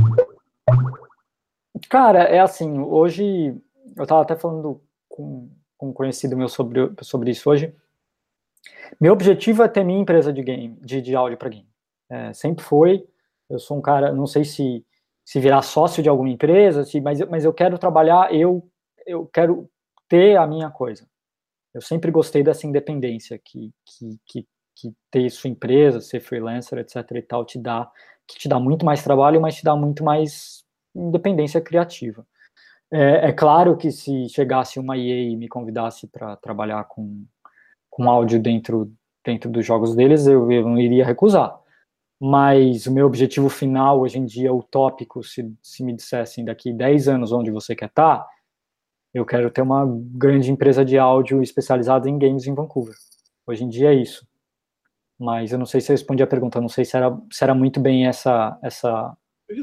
[1.90, 3.54] Cara, é assim, hoje,
[3.96, 7.74] eu estava até falando com, com um conhecido meu sobre, sobre isso hoje,
[9.00, 11.68] meu objetivo é ter minha empresa de game, de, de áudio para game.
[12.10, 13.06] É, sempre foi.
[13.48, 14.84] Eu sou um cara, não sei se
[15.24, 18.66] se virar sócio de alguma empresa, se, mas, mas eu quero trabalhar, eu
[19.06, 19.68] eu quero
[20.08, 21.06] ter a minha coisa.
[21.74, 26.96] Eu sempre gostei dessa independência que que, que, que ter sua empresa, ser freelancer, etc.
[27.12, 27.90] e tal, te dá
[28.26, 32.26] que te dá muito mais trabalho, mas te dá muito mais independência criativa.
[32.90, 37.24] É, é claro que se chegasse uma EA e me convidasse para trabalhar com
[37.98, 38.92] com áudio dentro,
[39.24, 41.58] dentro dos jogos deles, eu, eu não iria recusar.
[42.20, 47.08] Mas o meu objetivo final, hoje em dia, utópico, se, se me dissessem daqui 10
[47.08, 48.28] anos onde você quer estar, tá,
[49.12, 49.84] eu quero ter uma
[50.14, 52.94] grande empresa de áudio especializada em games em Vancouver.
[53.44, 54.24] Hoje em dia é isso.
[55.18, 57.54] Mas eu não sei se eu respondi a pergunta, não sei se era, se era
[57.54, 59.16] muito bem essa, essa,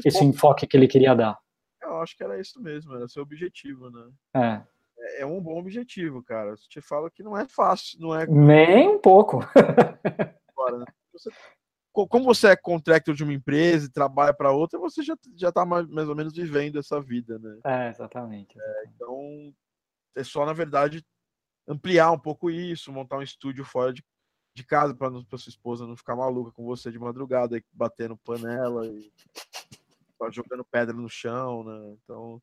[0.04, 1.38] esse enfoque que ele queria dar.
[1.80, 4.10] Eu acho que era isso mesmo, era seu objetivo, né?
[4.34, 4.75] É.
[5.18, 6.50] É, um bom objetivo, cara.
[6.50, 8.26] Eu te falo que não é fácil, não é.
[8.26, 9.40] Nem um pouco.
[10.48, 10.84] Agora, né?
[11.12, 11.30] você,
[11.92, 15.64] como você é contractor de uma empresa e trabalha para outra, você já, já tá
[15.64, 17.58] mais, mais, ou menos vivendo essa vida, né?
[17.64, 18.58] É, exatamente.
[18.60, 19.54] É, então,
[20.14, 21.04] é só, na verdade,
[21.66, 24.04] ampliar um pouco isso, montar um estúdio fora de,
[24.54, 29.10] de casa para sua esposa não ficar maluca com você de madrugada, batendo panela e
[30.30, 31.96] jogando pedra no chão, né?
[32.02, 32.42] Então,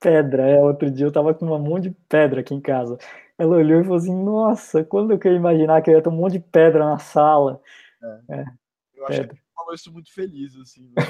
[0.00, 0.60] Pedra, é.
[0.60, 2.98] Outro dia eu tava com um monte de pedra aqui em casa.
[3.38, 6.12] Ela olhou e falou assim: Nossa, quando eu ia imaginar que eu ia ter um
[6.12, 7.60] monte de pedra na sala?
[8.28, 8.40] É.
[8.40, 8.44] É,
[8.94, 9.28] eu acho pedra.
[9.28, 10.92] que ele falou isso muito feliz, assim.
[10.96, 11.04] Né?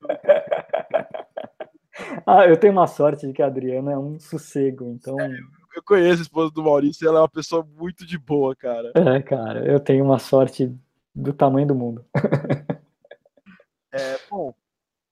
[2.26, 5.18] ah, eu tenho uma sorte de que a Adriana é um sossego, então.
[5.20, 5.30] É,
[5.76, 8.92] eu conheço a esposa do Maurício e ela é uma pessoa muito de boa, cara.
[8.94, 10.74] É, cara, eu tenho uma sorte
[11.14, 12.04] do tamanho do mundo.
[13.92, 14.54] é, bom,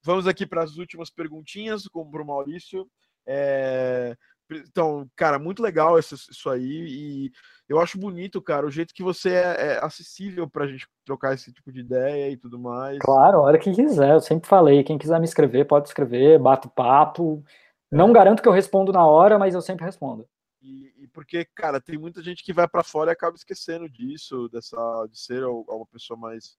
[0.06, 2.88] Vamos aqui para as últimas perguntinhas, como para o Maurício.
[3.26, 4.16] É...
[4.48, 6.62] Então, cara, muito legal isso, isso aí.
[6.62, 7.32] E
[7.68, 11.34] eu acho bonito, cara, o jeito que você é, é acessível para a gente trocar
[11.34, 12.98] esse tipo de ideia e tudo mais.
[13.00, 14.14] Claro, a hora que quiser.
[14.14, 17.44] Eu sempre falei, quem quiser me escrever, pode escrever, bato papo.
[17.90, 20.24] Não garanto que eu respondo na hora, mas eu sempre respondo.
[20.62, 24.48] E, e porque, cara, tem muita gente que vai para fora e acaba esquecendo disso,
[24.50, 24.76] dessa
[25.10, 26.56] de ser uma pessoa mais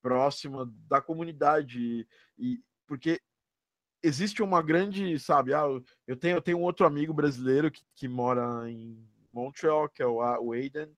[0.00, 2.06] próxima da comunidade.
[2.38, 3.20] E, porque
[4.02, 5.64] existe uma grande, sabe, ah,
[6.06, 10.06] eu tenho, eu tenho um outro amigo brasileiro que, que mora em Montreal, que é
[10.06, 10.90] o, Aiden,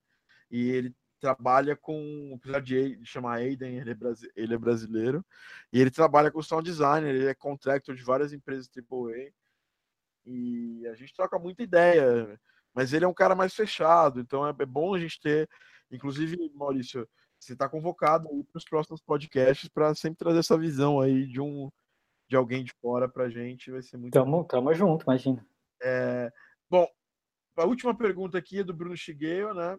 [0.49, 3.95] e ele trabalha com, apesar de chamar Aiden, ele é,
[4.35, 5.23] ele é brasileiro,
[5.71, 9.31] e ele trabalha com sound designer, ele é contractor de várias empresas AAA,
[10.25, 12.39] e a gente troca muita ideia,
[12.73, 15.49] mas ele é um cara mais fechado, então é, é bom a gente ter,
[15.91, 17.07] inclusive, Maurício,
[17.39, 21.71] você está convocado para os próximos podcasts para sempre trazer essa visão aí de um
[22.31, 24.13] de alguém de fora para a gente, vai ser muito.
[24.13, 25.45] Tamo, tamo junto, imagina.
[25.83, 26.31] É,
[26.69, 26.87] bom,
[27.57, 29.77] a última pergunta aqui é do Bruno Chigueiro, né?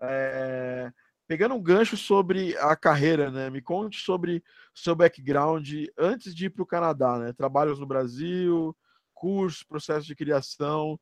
[0.00, 0.90] É,
[1.28, 3.50] pegando um gancho sobre a carreira, né?
[3.50, 4.42] Me conte sobre
[4.74, 5.68] seu background
[5.98, 7.34] antes de ir para o Canadá, né?
[7.34, 8.74] Trabalhos no Brasil,
[9.12, 10.98] curso, processo de criação.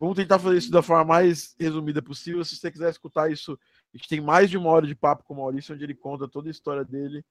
[0.00, 2.42] Vamos tentar fazer isso da forma mais resumida possível.
[2.42, 3.52] Se você quiser escutar isso,
[3.92, 6.26] a gente tem mais de uma hora de papo com o Maurício, onde ele conta
[6.26, 7.22] toda a história dele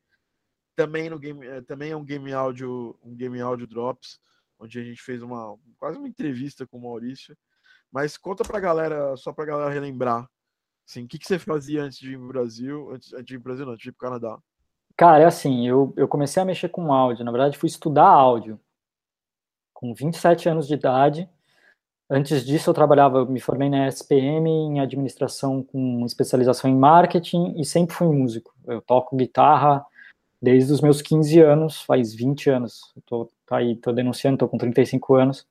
[0.76, 4.20] também no game, eh, também é um game áudio, um game áudio drops,
[4.60, 7.36] onde a gente fez uma quase uma entrevista com o Maurício.
[7.92, 10.28] Mas conta pra galera, só pra galera relembrar,
[10.88, 13.40] assim, o que, que você fazia antes de ir pro Brasil, antes, antes de ir
[13.40, 14.40] pro Brasil, não, antes de ir pro Canadá?
[14.96, 18.60] Cara, é assim, eu, eu comecei a mexer com áudio, na verdade fui estudar áudio
[19.74, 21.30] com 27 anos de idade.
[22.08, 27.66] Antes disso eu trabalhava, me formei na SPM em administração com especialização em marketing e
[27.66, 28.54] sempre fui músico.
[28.68, 29.84] Eu toco guitarra
[30.42, 32.94] desde os meus 15 anos, faz 20 anos.
[33.06, 35.48] Tô tá aí, tô denunciando, tô com 35 anos.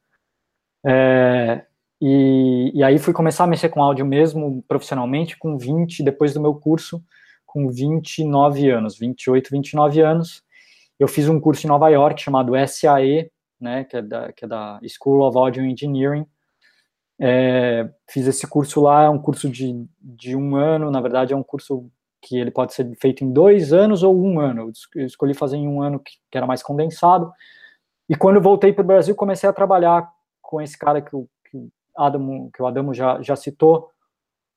[0.85, 1.65] É,
[2.01, 6.41] e, e aí fui começar a mexer com áudio mesmo profissionalmente com 20, depois do
[6.41, 7.03] meu curso,
[7.47, 10.43] com 29 anos, 28, 29 anos.
[10.99, 13.31] Eu fiz um curso em Nova York chamado SAE,
[13.61, 16.27] né, que é da, que é da School of Audio Engineering.
[17.21, 21.37] É, fiz esse curso lá, é um curso de, de um ano, na verdade é
[21.37, 21.91] um curso
[22.21, 24.71] que ele pode ser feito em dois anos ou um ano.
[24.95, 27.33] Eu escolhi fazer em um ano que, que era mais condensado.
[28.09, 30.11] E quando voltei para o Brasil, comecei a trabalhar
[30.43, 33.91] com esse cara que o, que Adamo, que o Adamo já, já citou,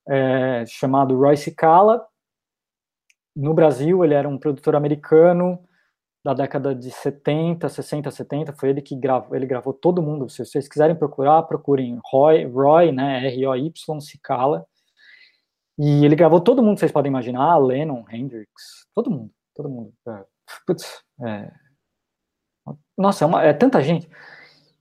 [0.07, 2.05] é, chamado Royce Cala.
[3.36, 5.59] No Brasil, ele era um produtor americano
[6.24, 8.53] da década de 70, 60, 70.
[8.53, 10.30] Foi ele que gravou, ele gravou todo mundo.
[10.30, 14.66] Se vocês quiserem procurar, procurem Roy, Roy né, R-O-Y, Cicala.
[15.78, 18.51] E ele gravou todo mundo, vocês podem imaginar, Lennon, Hendrix,
[18.93, 19.93] todo mundo, todo mundo.
[20.07, 20.26] É,
[20.67, 21.51] putz, é,
[22.97, 24.09] nossa, é, uma, é tanta gente.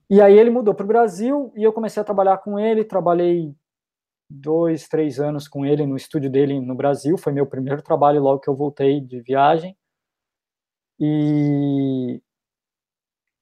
[0.09, 2.83] E aí ele mudou para o Brasil e eu comecei a trabalhar com ele.
[2.83, 3.55] Trabalhei
[4.29, 7.17] dois, três anos com ele no estúdio dele no Brasil.
[7.17, 9.75] Foi meu primeiro trabalho logo que eu voltei de viagem.
[10.99, 12.21] E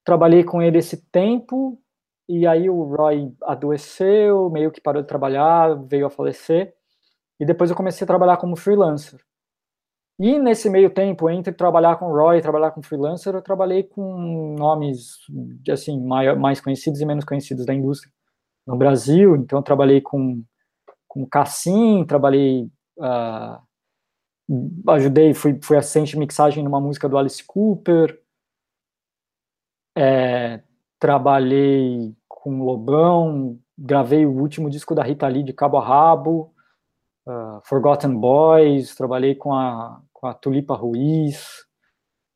[0.06, 1.82] trabalhei com ele esse tempo.
[2.30, 6.74] E aí o Roy adoeceu, meio que parou de trabalhar, veio a falecer.
[7.42, 9.20] E depois eu comecei a trabalhar como freelancer.
[10.20, 14.56] E nesse meio tempo, entre trabalhar com Roy e trabalhar com freelancer, eu trabalhei com
[14.60, 15.18] nomes
[15.68, 18.14] assim mais conhecidos e menos conhecidos da indústria
[18.68, 19.36] no Brasil.
[19.36, 20.44] Então, trabalhei com
[21.08, 23.60] com Cassim, trabalhei, uh,
[24.92, 28.18] ajudei, fui, fui assistente de mixagem numa música do Alice Cooper.
[29.98, 30.62] É,
[31.00, 36.54] trabalhei com Lobão, gravei o último disco da Rita Lee de cabo a rabo.
[37.26, 41.66] Uh, Forgotten Boys, trabalhei com a com a Tulipa Ruiz,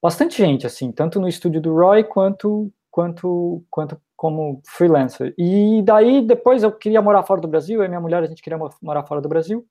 [0.01, 5.35] bastante gente, assim, tanto no estúdio do Roy quanto, quanto, quanto como freelancer.
[5.37, 8.41] E daí, depois eu queria morar fora do Brasil, eu e minha mulher, a gente
[8.41, 9.63] queria morar fora do Brasil.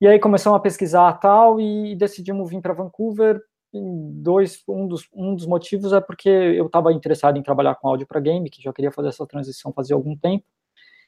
[0.00, 3.40] E aí começamos a pesquisar tal e decidimos vir para Vancouver.
[3.72, 8.06] Dois, um dos, um dos motivos é porque eu estava interessado em trabalhar com áudio
[8.08, 10.44] para game, que já queria fazer essa transição fazia algum tempo.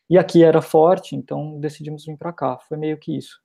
[0.08, 2.58] E aqui era forte, então decidimos vir para cá.
[2.58, 3.40] Foi meio que isso.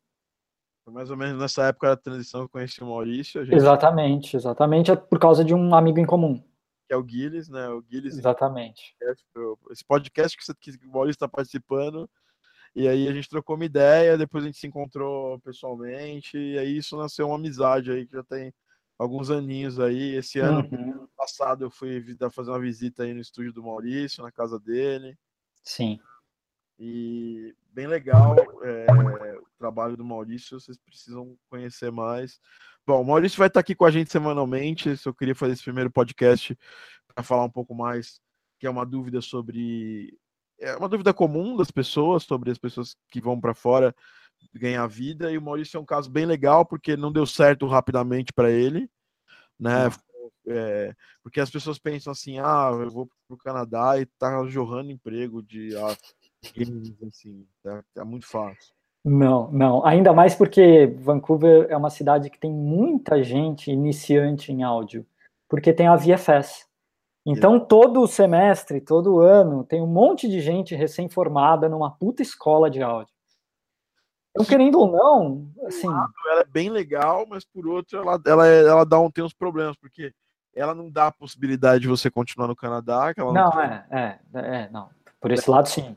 [0.83, 3.43] Foi mais ou menos nessa época da transição que eu conheci o Maurício.
[3.43, 3.55] Gente...
[3.55, 4.91] Exatamente, exatamente.
[4.91, 6.43] É por causa de um amigo em comum.
[6.87, 7.67] Que é o Guilherme, né?
[7.69, 8.19] O Guilherme.
[8.19, 8.95] Exatamente.
[9.71, 12.09] Esse podcast que, você, que o Maurício está participando.
[12.75, 16.77] E aí a gente trocou uma ideia, depois a gente se encontrou pessoalmente, e aí
[16.77, 18.53] isso nasceu uma amizade aí que já tem
[18.97, 20.15] alguns aninhos aí.
[20.15, 21.07] Esse ano uhum.
[21.17, 25.17] passado eu fui fazer uma visita aí no estúdio do Maurício, na casa dele.
[25.63, 25.99] Sim.
[26.83, 28.87] E bem legal é,
[29.37, 32.39] o trabalho do Maurício, vocês precisam conhecer mais.
[32.87, 34.95] Bom, o Maurício vai estar aqui com a gente semanalmente.
[35.05, 36.57] Eu queria fazer esse primeiro podcast
[37.13, 38.19] para falar um pouco mais,
[38.59, 40.17] que é uma dúvida sobre.
[40.59, 43.95] É uma dúvida comum das pessoas, sobre as pessoas que vão para fora
[44.51, 45.31] ganhar vida.
[45.31, 48.89] E o Maurício é um caso bem legal, porque não deu certo rapidamente para ele,
[49.59, 49.87] né?
[50.47, 54.89] É, porque as pessoas pensam assim: ah, eu vou para o Canadá e tá jorrando
[54.89, 55.77] emprego de.
[55.77, 55.95] Ah,
[57.07, 58.73] assim, tá, tá muito fácil.
[59.03, 59.85] Não, não.
[59.85, 65.05] Ainda mais porque Vancouver é uma cidade que tem muita gente iniciante em áudio,
[65.49, 66.67] porque tem a VFS.
[67.25, 72.81] Então, todo semestre, todo ano, tem um monte de gente recém-formada numa puta escola de
[72.81, 73.13] áudio.
[74.31, 75.87] Então, querendo ou não, assim.
[75.87, 79.75] ela é bem legal, mas por outro, ela, ela, ela dá um, tem uns problemas,
[79.77, 80.13] porque
[80.55, 83.13] ela não dá a possibilidade de você continuar no Canadá.
[83.17, 84.89] não, não é, é, é, não.
[85.19, 85.95] Por esse lado, sim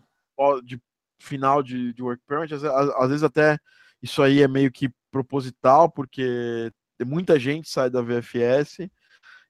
[0.65, 0.81] de
[1.19, 3.59] final de, de work permit, às, às, vezes até
[4.03, 6.71] isso aí é meio que proposital, porque
[7.07, 8.89] muita gente sai da VFS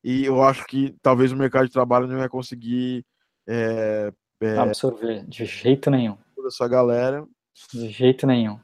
[0.02, 3.04] e eu acho que talvez o mercado de trabalho não vai conseguir
[3.46, 7.26] é, é, absorver de jeito nenhum toda essa galera.
[7.72, 8.58] De jeito nenhum.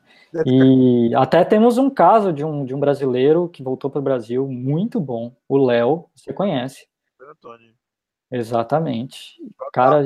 [0.47, 4.47] E até temos um caso de um, de um brasileiro que voltou para o Brasil,
[4.47, 6.87] muito bom, o Léo, você conhece.
[7.21, 7.75] Antônio.
[8.31, 9.37] Exatamente.
[9.73, 10.05] Cara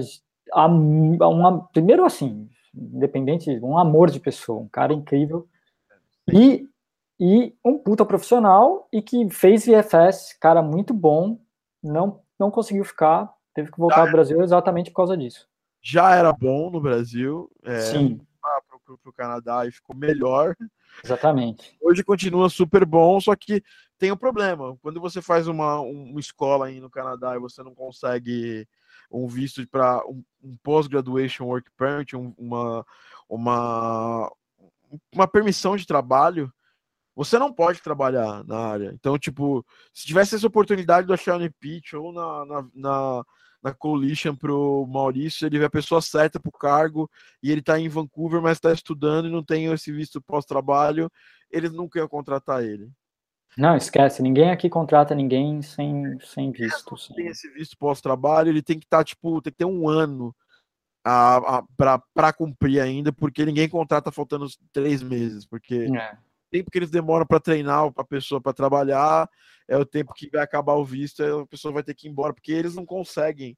[0.53, 5.49] uma, primeiro assim, independente, um amor de pessoa, um cara incrível
[6.32, 6.66] e,
[7.20, 11.38] e um puta profissional e que fez VFS, cara muito bom,
[11.82, 15.49] não, não conseguiu ficar, teve que voltar ao Brasil exatamente por causa disso.
[15.82, 20.57] Já era bom no Brasil, é, sim, para o Canadá e ficou melhor.
[21.05, 21.76] Exatamente.
[21.80, 23.62] Hoje continua super bom, só que
[23.99, 24.76] tem um problema.
[24.80, 28.66] Quando você faz uma, uma escola aí no Canadá e você não consegue
[29.11, 32.84] um visto para um, um post-graduation work permit, um, uma,
[33.28, 34.32] uma,
[35.12, 36.52] uma permissão de trabalho,
[37.14, 38.90] você não pode trabalhar na área.
[38.92, 43.24] Então, tipo, se tivesse essa oportunidade do Shane Pitch ou na, na, na,
[43.62, 47.09] na Coalition pro Maurício, ele vê a pessoa certa pro cargo
[47.42, 51.11] e ele tá em Vancouver, mas está estudando e não tem esse visto pós-trabalho,
[51.50, 52.90] eles nunca iam contratar ele.
[53.57, 56.96] Não, esquece, ninguém aqui contrata ninguém sem, sem visto.
[56.96, 57.14] Sem...
[57.14, 60.34] Tem esse visto pós-trabalho, ele tem que estar, tá, tipo, tem que ter um ano
[61.05, 66.14] a, a, para cumprir ainda, porque ninguém contrata faltando três meses, porque é.
[66.14, 66.18] o
[66.50, 69.28] tempo que eles demoram para treinar a pessoa para trabalhar
[69.68, 72.34] é o tempo que vai acabar o visto, a pessoa vai ter que ir embora,
[72.34, 73.57] porque eles não conseguem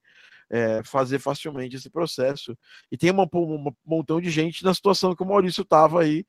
[0.51, 2.57] é, fazer facilmente esse processo.
[2.91, 6.25] E tem uma, um montão de gente na situação que o Maurício estava aí,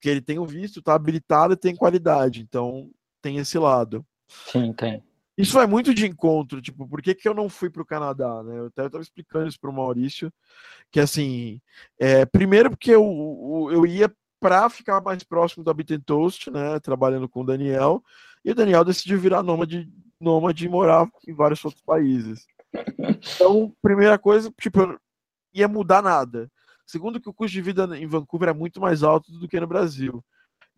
[0.00, 2.40] que ele tem o visto, está habilitado e tem qualidade.
[2.40, 2.90] Então,
[3.22, 4.04] tem esse lado.
[4.28, 5.02] Sim, tem.
[5.36, 8.42] Isso vai muito de encontro, tipo, por que, que eu não fui para o Canadá,
[8.42, 8.58] né?
[8.58, 10.30] Eu até estava explicando isso para o Maurício,
[10.90, 11.58] que assim,
[11.98, 16.78] é, primeiro porque eu, eu ia para ficar mais próximo da Bitten Toast, né?
[16.80, 18.02] Trabalhando com o Daniel,
[18.44, 19.88] e o Daniel decidiu virar nômade,
[20.20, 22.46] nômade e morar em vários outros países.
[23.36, 24.98] Então, primeira coisa, tipo,
[25.54, 26.50] ia mudar nada.
[26.84, 29.66] Segundo, que o custo de vida em Vancouver é muito mais alto do que no
[29.66, 30.22] Brasil.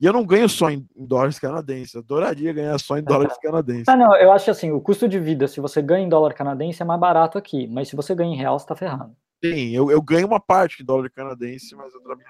[0.00, 1.94] E eu não ganho só em, dólares canadenses.
[1.94, 3.88] Eu adoraria ganhar só em dólares canadenses.
[3.88, 6.82] Ah, não, eu acho assim, o custo de vida, se você ganha em dólar canadense,
[6.82, 7.66] é mais barato aqui.
[7.66, 9.16] Mas se você ganha em real, você tá ferrado.
[9.44, 12.28] Sim, eu, eu ganho uma parte de dólar canadense, mas outra, minha,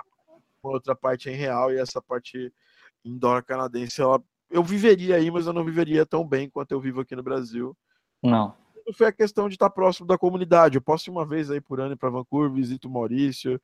[0.62, 2.52] outra parte é em real e essa parte
[3.04, 6.80] em dólar canadense, ela, eu viveria aí, mas eu não viveria tão bem quanto eu
[6.80, 7.76] vivo aqui no Brasil.
[8.22, 8.54] Não
[8.92, 10.76] foi a questão de estar próximo da comunidade.
[10.76, 13.60] Eu posso ir uma vez aí por ano para Vancouver, visito o Maurício,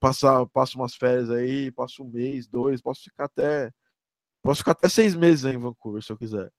[0.00, 3.70] passar, passo umas férias aí, passo um mês, dois, posso ficar até.
[4.42, 6.50] Posso ficar até seis meses aí em Vancouver, se eu quiser.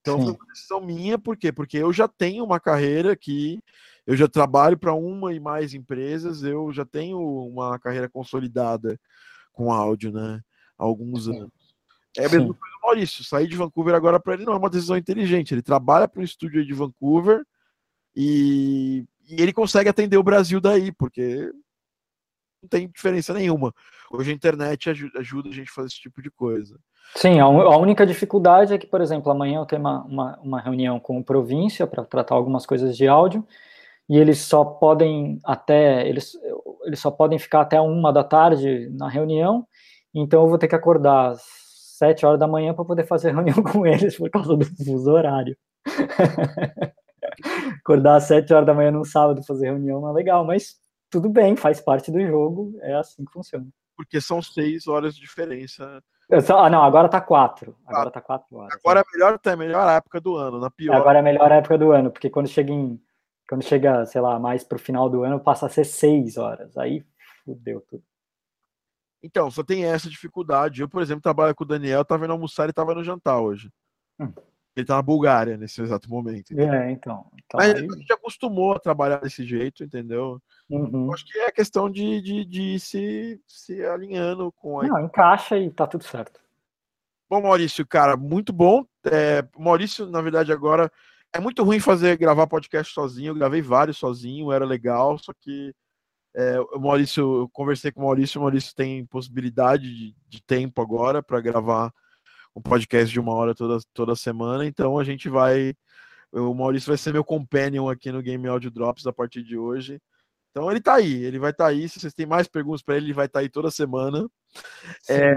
[0.00, 0.24] Então Sim.
[0.24, 1.52] foi uma decisão minha, por quê?
[1.52, 3.60] Porque eu já tenho uma carreira aqui,
[4.06, 8.98] eu já trabalho para uma e mais empresas, eu já tenho uma carreira consolidada
[9.52, 10.40] com áudio, né?
[10.78, 11.38] Há alguns Sim.
[11.38, 11.68] anos.
[12.16, 13.24] É a mesma coisa do Maurício.
[13.24, 15.52] Sair de Vancouver agora para ele não é uma decisão inteligente.
[15.52, 17.44] Ele trabalha para um estúdio de Vancouver
[18.20, 21.52] e, e ele consegue atender o Brasil daí, porque
[22.60, 23.72] não tem diferença nenhuma.
[24.10, 26.76] Hoje a internet ajuda, a gente a fazer esse tipo de coisa.
[27.14, 30.60] Sim, a, a única dificuldade é que, por exemplo, amanhã eu tenho uma, uma, uma
[30.60, 33.46] reunião com o Província para tratar algumas coisas de áudio,
[34.08, 36.36] e eles só podem até eles,
[36.86, 39.64] eles só podem ficar até uma da tarde na reunião,
[40.12, 41.42] então eu vou ter que acordar às
[41.96, 45.56] sete horas da manhã para poder fazer reunião com eles por causa do fuso horário.
[47.80, 50.76] Acordar às 7 horas da manhã num sábado fazer reunião não é legal, mas
[51.10, 53.66] tudo bem, faz parte do jogo, é assim que funciona.
[53.96, 56.02] Porque são 6 horas de diferença.
[56.44, 57.74] Só, ah, não, agora tá 4.
[57.86, 58.78] Agora tá 4 horas.
[58.78, 60.94] Agora é melhor, tá, é melhor época do ano, na pior.
[60.94, 63.00] Agora é a melhor época do ano, porque quando chega em.
[63.48, 66.76] Quando chega, sei lá, mais pro final do ano, passa a ser 6 horas.
[66.76, 67.02] Aí
[67.44, 68.02] fudeu tudo.
[69.22, 70.82] Então, só tem essa dificuldade.
[70.82, 73.70] Eu, por exemplo, trabalho com o Daniel, tava indo almoçar e tava no jantar hoje.
[74.20, 74.32] Hum.
[74.78, 76.52] Ele tá na Bulgária nesse exato momento.
[76.52, 76.72] Entendeu?
[76.72, 77.26] É, então.
[77.34, 77.84] então Mas aí...
[77.84, 80.40] a gente acostumou a trabalhar desse jeito, entendeu?
[80.70, 81.12] Uhum.
[81.12, 84.86] Acho que é questão de, de, de se, se alinhando com a.
[84.86, 86.40] Não, encaixa e tá tudo certo.
[87.28, 88.86] Bom, Maurício, cara, muito bom.
[89.04, 90.90] É, Maurício, na verdade, agora
[91.32, 93.30] é muito ruim fazer gravar podcast sozinho.
[93.30, 95.74] Eu gravei vários sozinho, era legal, só que
[96.36, 100.80] é, o Maurício, eu conversei com o Maurício, o Maurício tem possibilidade de, de tempo
[100.80, 101.92] agora para gravar
[102.58, 105.74] um podcast de uma hora toda, toda semana, então a gente vai.
[106.32, 110.00] O Maurício vai ser meu companion aqui no Game Audio Drops a partir de hoje.
[110.50, 111.88] Então ele tá aí, ele vai estar tá aí.
[111.88, 114.28] Se vocês têm mais perguntas para ele, ele vai estar tá aí toda semana.
[115.08, 115.34] É...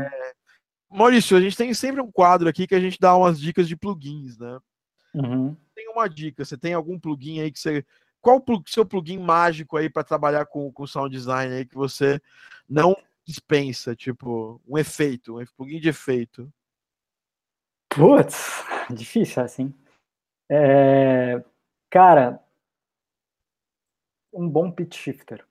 [0.90, 3.78] Maurício, a gente tem sempre um quadro aqui que a gente dá umas dicas de
[3.78, 4.60] plugins, né?
[5.14, 5.56] Uhum.
[5.74, 7.86] Tem uma dica, você tem algum plugin aí que você.
[8.20, 12.20] Qual o seu plugin mágico aí para trabalhar com, com sound design aí que você
[12.68, 12.96] não
[13.26, 13.96] dispensa?
[13.96, 16.52] Tipo, um efeito, um plugin de efeito.
[17.96, 19.74] Putz, difícil assim.
[20.50, 21.44] É,
[21.90, 22.42] cara,
[24.34, 25.46] um bom pitch shifter.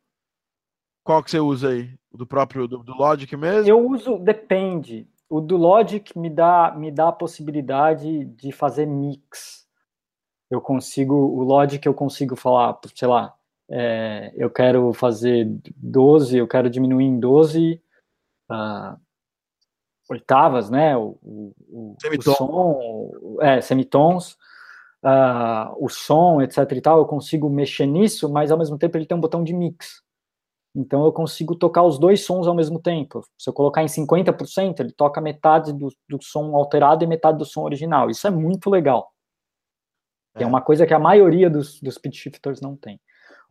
[1.04, 1.98] Qual que você usa aí?
[2.10, 3.68] O do próprio do, do, Logic mesmo?
[3.68, 5.06] Eu uso, depende.
[5.28, 9.66] O do Logic me dá, me dá a possibilidade de fazer mix.
[10.50, 13.34] Eu consigo, o Logic eu consigo falar, sei lá,
[13.70, 17.80] é, eu quero fazer 12, eu quero diminuir em 12,
[18.50, 19.00] uh,
[20.10, 20.96] oitavas, né?
[20.96, 24.32] O, o, o som, é, semitons,
[25.04, 29.06] uh, o som, etc e tal, eu consigo mexer nisso, mas ao mesmo tempo ele
[29.06, 30.02] tem um botão de mix.
[30.74, 33.24] Então eu consigo tocar os dois sons ao mesmo tempo.
[33.38, 37.44] Se eu colocar em 50%, ele toca metade do, do som alterado e metade do
[37.44, 38.10] som original.
[38.10, 39.12] Isso é muito legal.
[40.36, 43.00] É, é uma coisa que a maioria dos, dos pitch shifters não tem.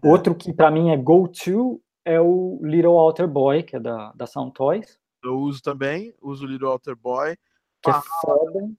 [0.04, 0.08] É.
[0.08, 4.26] Outro que para mim é go-to é o Little Alter Boy, que é da, da
[4.26, 4.98] Sound Toys.
[5.24, 7.38] Eu uso também, uso o Little Alter Boy.
[7.82, 8.70] Que é foda.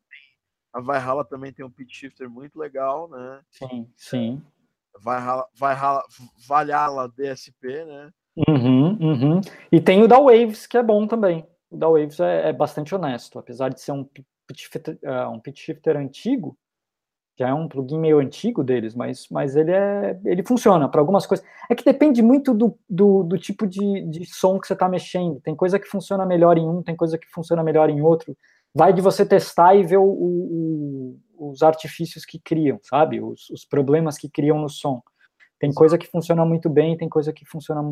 [0.72, 3.41] A Valhalla também tem um pitch shifter muito legal, né?
[3.51, 4.43] Sim, sim.
[4.99, 6.05] Valhalla, Valhalla,
[6.47, 8.11] Valhalla DSP, né?
[8.49, 9.41] Uhum, uhum.
[9.72, 11.47] E tem o da Waves, que é bom também.
[11.70, 15.41] O da Waves é, é bastante honesto, apesar de ser um pitch, shifter, uh, um
[15.41, 16.57] pitch shifter antigo,
[17.41, 21.26] já é um plugin meio antigo deles, mas, mas ele é ele funciona para algumas
[21.26, 21.47] coisas.
[21.70, 25.41] É que depende muito do, do, do tipo de, de som que você está mexendo.
[25.41, 28.36] Tem coisa que funciona melhor em um, tem coisa que funciona melhor em outro.
[28.74, 33.22] Vai de você testar e ver o, o, os artifícios que criam, sabe?
[33.22, 35.03] Os, os problemas que criam no som.
[35.59, 37.82] Tem coisa que funciona muito bem, tem coisa que funciona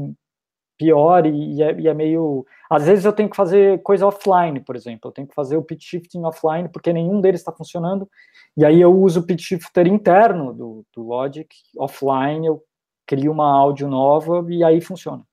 [0.78, 2.46] pior e, é, e, é, meio.
[2.70, 5.08] Às vezes eu tenho que fazer coisa offline, por exemplo.
[5.08, 8.08] Eu tenho que fazer o pitch shifting offline porque nenhum deles está funcionando.
[8.56, 12.46] E aí eu uso o pitch shifter interno do, do Logic offline.
[12.46, 12.64] Eu
[13.04, 15.26] crio uma áudio nova e aí funciona.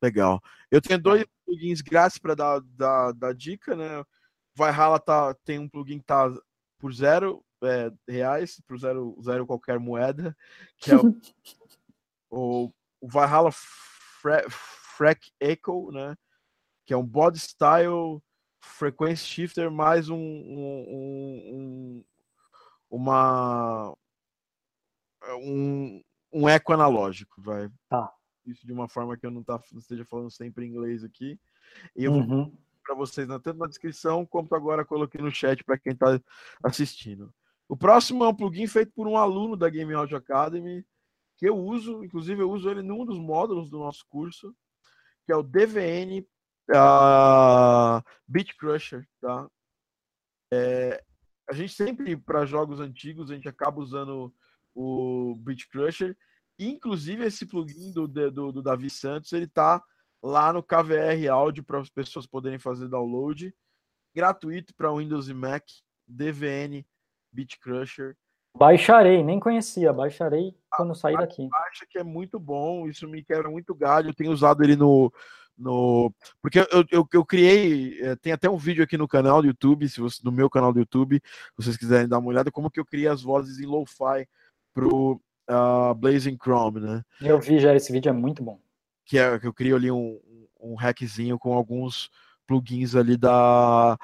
[0.00, 0.40] Legal.
[0.70, 4.04] Eu tenho dois plugins grátis para dar, dar, dar dica, né?
[4.54, 6.32] Valhalla tá, tem um plugin que tá
[6.78, 10.36] por zero é, reais, por zero, zero qualquer moeda,
[10.78, 11.20] que é o,
[12.70, 12.72] o,
[14.50, 16.16] Freck Echo, né?
[16.84, 18.20] Que é um body style
[18.60, 20.84] frequency shifter mais um, um,
[21.48, 22.04] um
[22.90, 23.96] uma
[25.42, 26.02] um,
[26.32, 27.70] um eco analógico, vai.
[27.88, 28.12] Tá.
[28.44, 31.38] Isso de uma forma que eu não, tá, não esteja falando sempre em inglês aqui.
[31.96, 32.56] E eu uhum.
[32.84, 36.20] para vocês tanto na descrição quanto agora coloquei no chat para quem está
[36.64, 37.32] assistindo.
[37.68, 40.84] O próximo é um plugin feito por um aluno da Game Audio Academy
[41.40, 44.54] que eu uso, inclusive eu uso ele num dos módulos do nosso curso,
[45.24, 49.48] que é o DVN uh, ah, Beat Crusher, tá?
[50.52, 51.02] É,
[51.48, 54.34] a gente sempre, para jogos antigos, a gente acaba usando
[54.74, 56.14] o Beat Crusher,
[56.58, 59.82] inclusive esse plugin do, do, do Davi Santos, ele tá
[60.22, 63.54] lá no KVR Áudio para as pessoas poderem fazer download,
[64.14, 65.64] gratuito para Windows e Mac,
[66.06, 66.84] DVN
[67.32, 68.14] Beat Crusher.
[68.56, 71.48] Baixarei, nem conhecia, baixarei quando sair daqui.
[71.70, 74.10] Acha que é muito bom, isso me quebra muito galho.
[74.10, 75.12] Eu tenho usado ele no.
[75.56, 79.48] no porque eu, eu, eu criei, é, tem até um vídeo aqui no canal do
[79.48, 82.70] YouTube, se você, no meu canal do YouTube, se vocês quiserem dar uma olhada, como
[82.70, 84.28] que eu criei as vozes em lo-fi
[84.74, 87.02] pro uh, Blazing Chrome, né?
[87.20, 88.60] Eu vi já, esse vídeo é muito bom.
[89.04, 90.20] Que é que eu crio ali um,
[90.60, 92.10] um hackzinho com alguns
[92.46, 93.96] plugins ali da,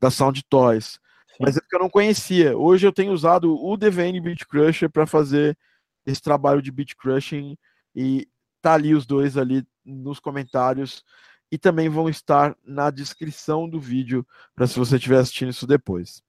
[0.00, 0.98] da Sound Toys.
[1.40, 2.56] Mas é porque eu não conhecia.
[2.56, 5.56] Hoje eu tenho usado o DVN Beat Crusher para fazer
[6.04, 7.56] esse trabalho de beat crushing
[7.94, 8.28] e
[8.60, 11.04] tá ali os dois ali nos comentários
[11.50, 16.22] e também vão estar na descrição do vídeo para se você estiver assistindo isso depois.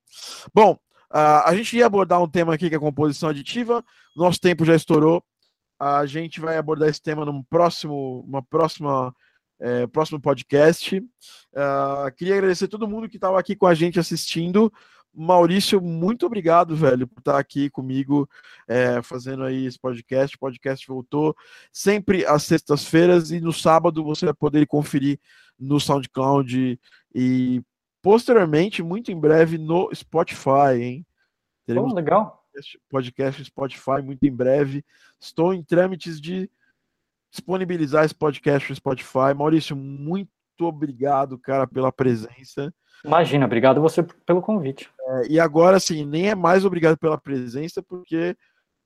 [0.53, 0.73] Bom,
[1.11, 3.83] uh, a gente ia abordar um tema aqui que é composição aditiva.
[4.15, 5.23] Nosso tempo já estourou.
[5.79, 9.15] A gente vai abordar esse tema num próximo, uma próxima
[9.63, 10.99] é, próximo podcast.
[10.99, 14.71] Uh, queria agradecer a todo mundo que estava aqui com a gente assistindo.
[15.15, 18.27] Maurício, muito obrigado, velho, por estar aqui comigo
[18.67, 20.35] é, fazendo aí esse podcast.
[20.35, 21.33] O podcast voltou
[21.71, 25.17] sempre às sextas-feiras e no sábado você vai poder conferir
[25.57, 26.79] no SoundCloud
[27.15, 27.61] e
[28.01, 31.05] posteriormente, muito em breve, no Spotify, hein?
[31.65, 32.43] Teremos oh, legal.
[32.89, 34.83] podcast Spotify muito em breve.
[35.21, 36.49] Estou em trâmites de
[37.33, 39.33] disponibilizar esse podcast no Spotify.
[39.35, 40.29] Maurício, muito
[40.61, 42.71] obrigado, cara, pela presença.
[43.03, 44.89] Imagina, obrigado você pelo convite.
[44.99, 48.37] É, e agora, assim, nem é mais obrigado pela presença, porque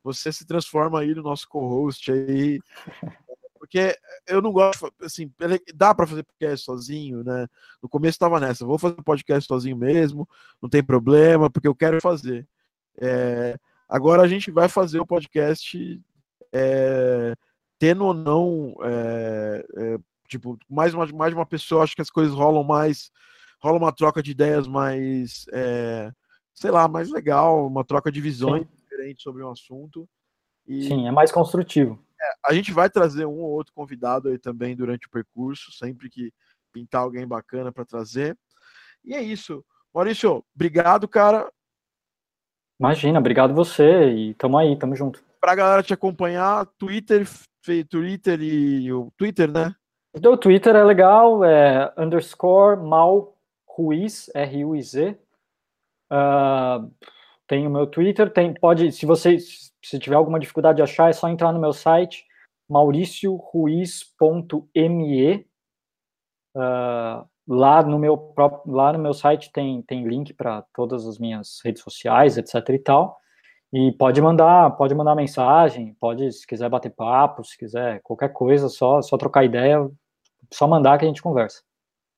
[0.01, 2.59] você se transforma aí no nosso co-host aí.
[3.59, 5.29] Porque eu não gosto, assim,
[5.75, 7.47] dá para fazer podcast sozinho, né?
[7.81, 10.29] No começo estava nessa, vou fazer podcast sozinho mesmo,
[10.61, 12.47] não tem problema, porque eu quero fazer.
[13.01, 13.57] É,
[13.89, 15.99] agora a gente vai fazer o podcast
[16.53, 17.35] é,
[17.79, 19.97] tendo ou não, é, é,
[20.27, 23.11] tipo, mais uma, mais uma pessoa, acho que as coisas rolam mais
[23.59, 26.11] rola uma troca de ideias mais, é,
[26.53, 28.75] sei lá, mais legal, uma troca de visões Sim.
[28.83, 30.07] diferentes sobre um assunto.
[30.67, 32.03] E, Sim, é mais construtivo.
[32.19, 36.09] É, a gente vai trazer um ou outro convidado aí também durante o percurso, sempre
[36.09, 36.31] que
[36.71, 38.37] pintar alguém bacana para trazer.
[39.03, 39.63] E é isso.
[39.93, 41.51] Maurício, obrigado, cara.
[42.79, 45.23] Imagina, obrigado você e tamo aí, tamo junto.
[45.39, 47.27] Pra galera te acompanhar, Twitter,
[47.89, 49.75] Twitter e o Twitter, né?
[50.13, 53.37] O Twitter é legal, é underscore mal
[53.67, 55.19] Ruiz, R-U-I-Z.
[56.11, 56.91] Uh,
[57.45, 61.13] tem o meu Twitter, tem, pode, se você se tiver alguma dificuldade de achar, é
[61.13, 62.25] só entrar no meu site,
[62.69, 65.47] mauricioruiz.me.
[66.55, 71.17] Uh, lá no meu próprio, lá no meu site tem, tem link para todas as
[71.17, 73.17] minhas redes sociais, etc e tal.
[73.71, 78.69] E pode mandar, pode mandar mensagem, pode, se quiser bater papo, se quiser qualquer coisa,
[78.69, 79.89] só, só trocar ideia,
[80.51, 81.61] só mandar que a gente conversa.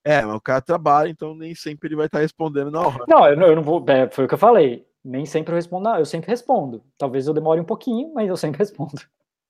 [0.03, 3.05] É, mas o cara trabalha, então nem sempre ele vai estar respondendo na hora.
[3.07, 3.83] Não, eu não, eu não vou.
[3.87, 4.87] É, foi o que eu falei.
[5.03, 6.83] Nem sempre eu respondo, eu sempre respondo.
[6.97, 9.01] Talvez eu demore um pouquinho, mas eu sempre respondo.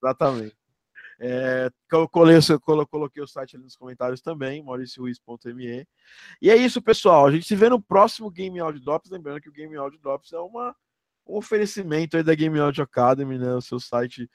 [0.02, 0.56] Exatamente.
[1.22, 5.86] É, eu, coloquei, eu coloquei o site ali nos comentários também, mauricioruiz.me.
[6.42, 7.26] E é isso, pessoal.
[7.26, 9.12] A gente se vê no próximo Game Audio Drops.
[9.12, 10.74] Lembrando que o Game Audio Drops é uma,
[11.30, 13.54] um oferecimento aí da Game Audio Academy, né?
[13.54, 14.30] O seu site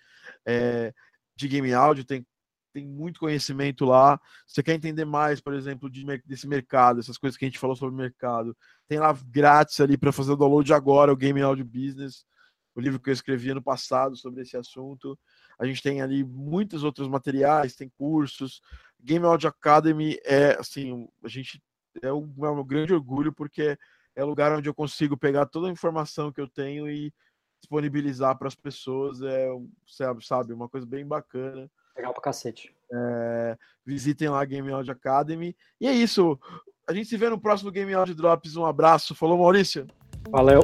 [0.47, 0.93] é,
[1.37, 2.25] de game audio tem,
[2.73, 4.21] tem muito conhecimento lá.
[4.47, 7.77] Você quer entender mais, por exemplo, de, desse mercado, essas coisas que a gente falou
[7.77, 8.57] sobre mercado,
[8.89, 12.25] tem lá grátis ali para fazer o download agora, o Game Audio Business,
[12.75, 15.19] o livro que eu escrevi ano passado sobre esse assunto.
[15.59, 18.61] A gente tem ali muitos outros materiais, tem cursos.
[19.01, 21.63] Game Audio Academy é assim, a gente
[22.03, 23.79] é um, é um grande orgulho porque
[24.17, 27.13] é o lugar onde eu consigo pegar toda a informação que eu tenho e
[27.61, 29.21] disponibilizar para as pessoas.
[29.23, 29.49] É,
[30.21, 31.71] sabe, uma coisa bem bacana.
[31.97, 32.75] Legal pra cacete.
[32.93, 35.57] É, visitem lá a Game Audio Academy.
[35.81, 36.39] E é isso.
[36.87, 38.57] A gente se vê no próximo Game Audio Drops.
[38.57, 39.15] Um abraço.
[39.15, 39.87] Falou, Maurício.
[40.31, 40.63] Valeu.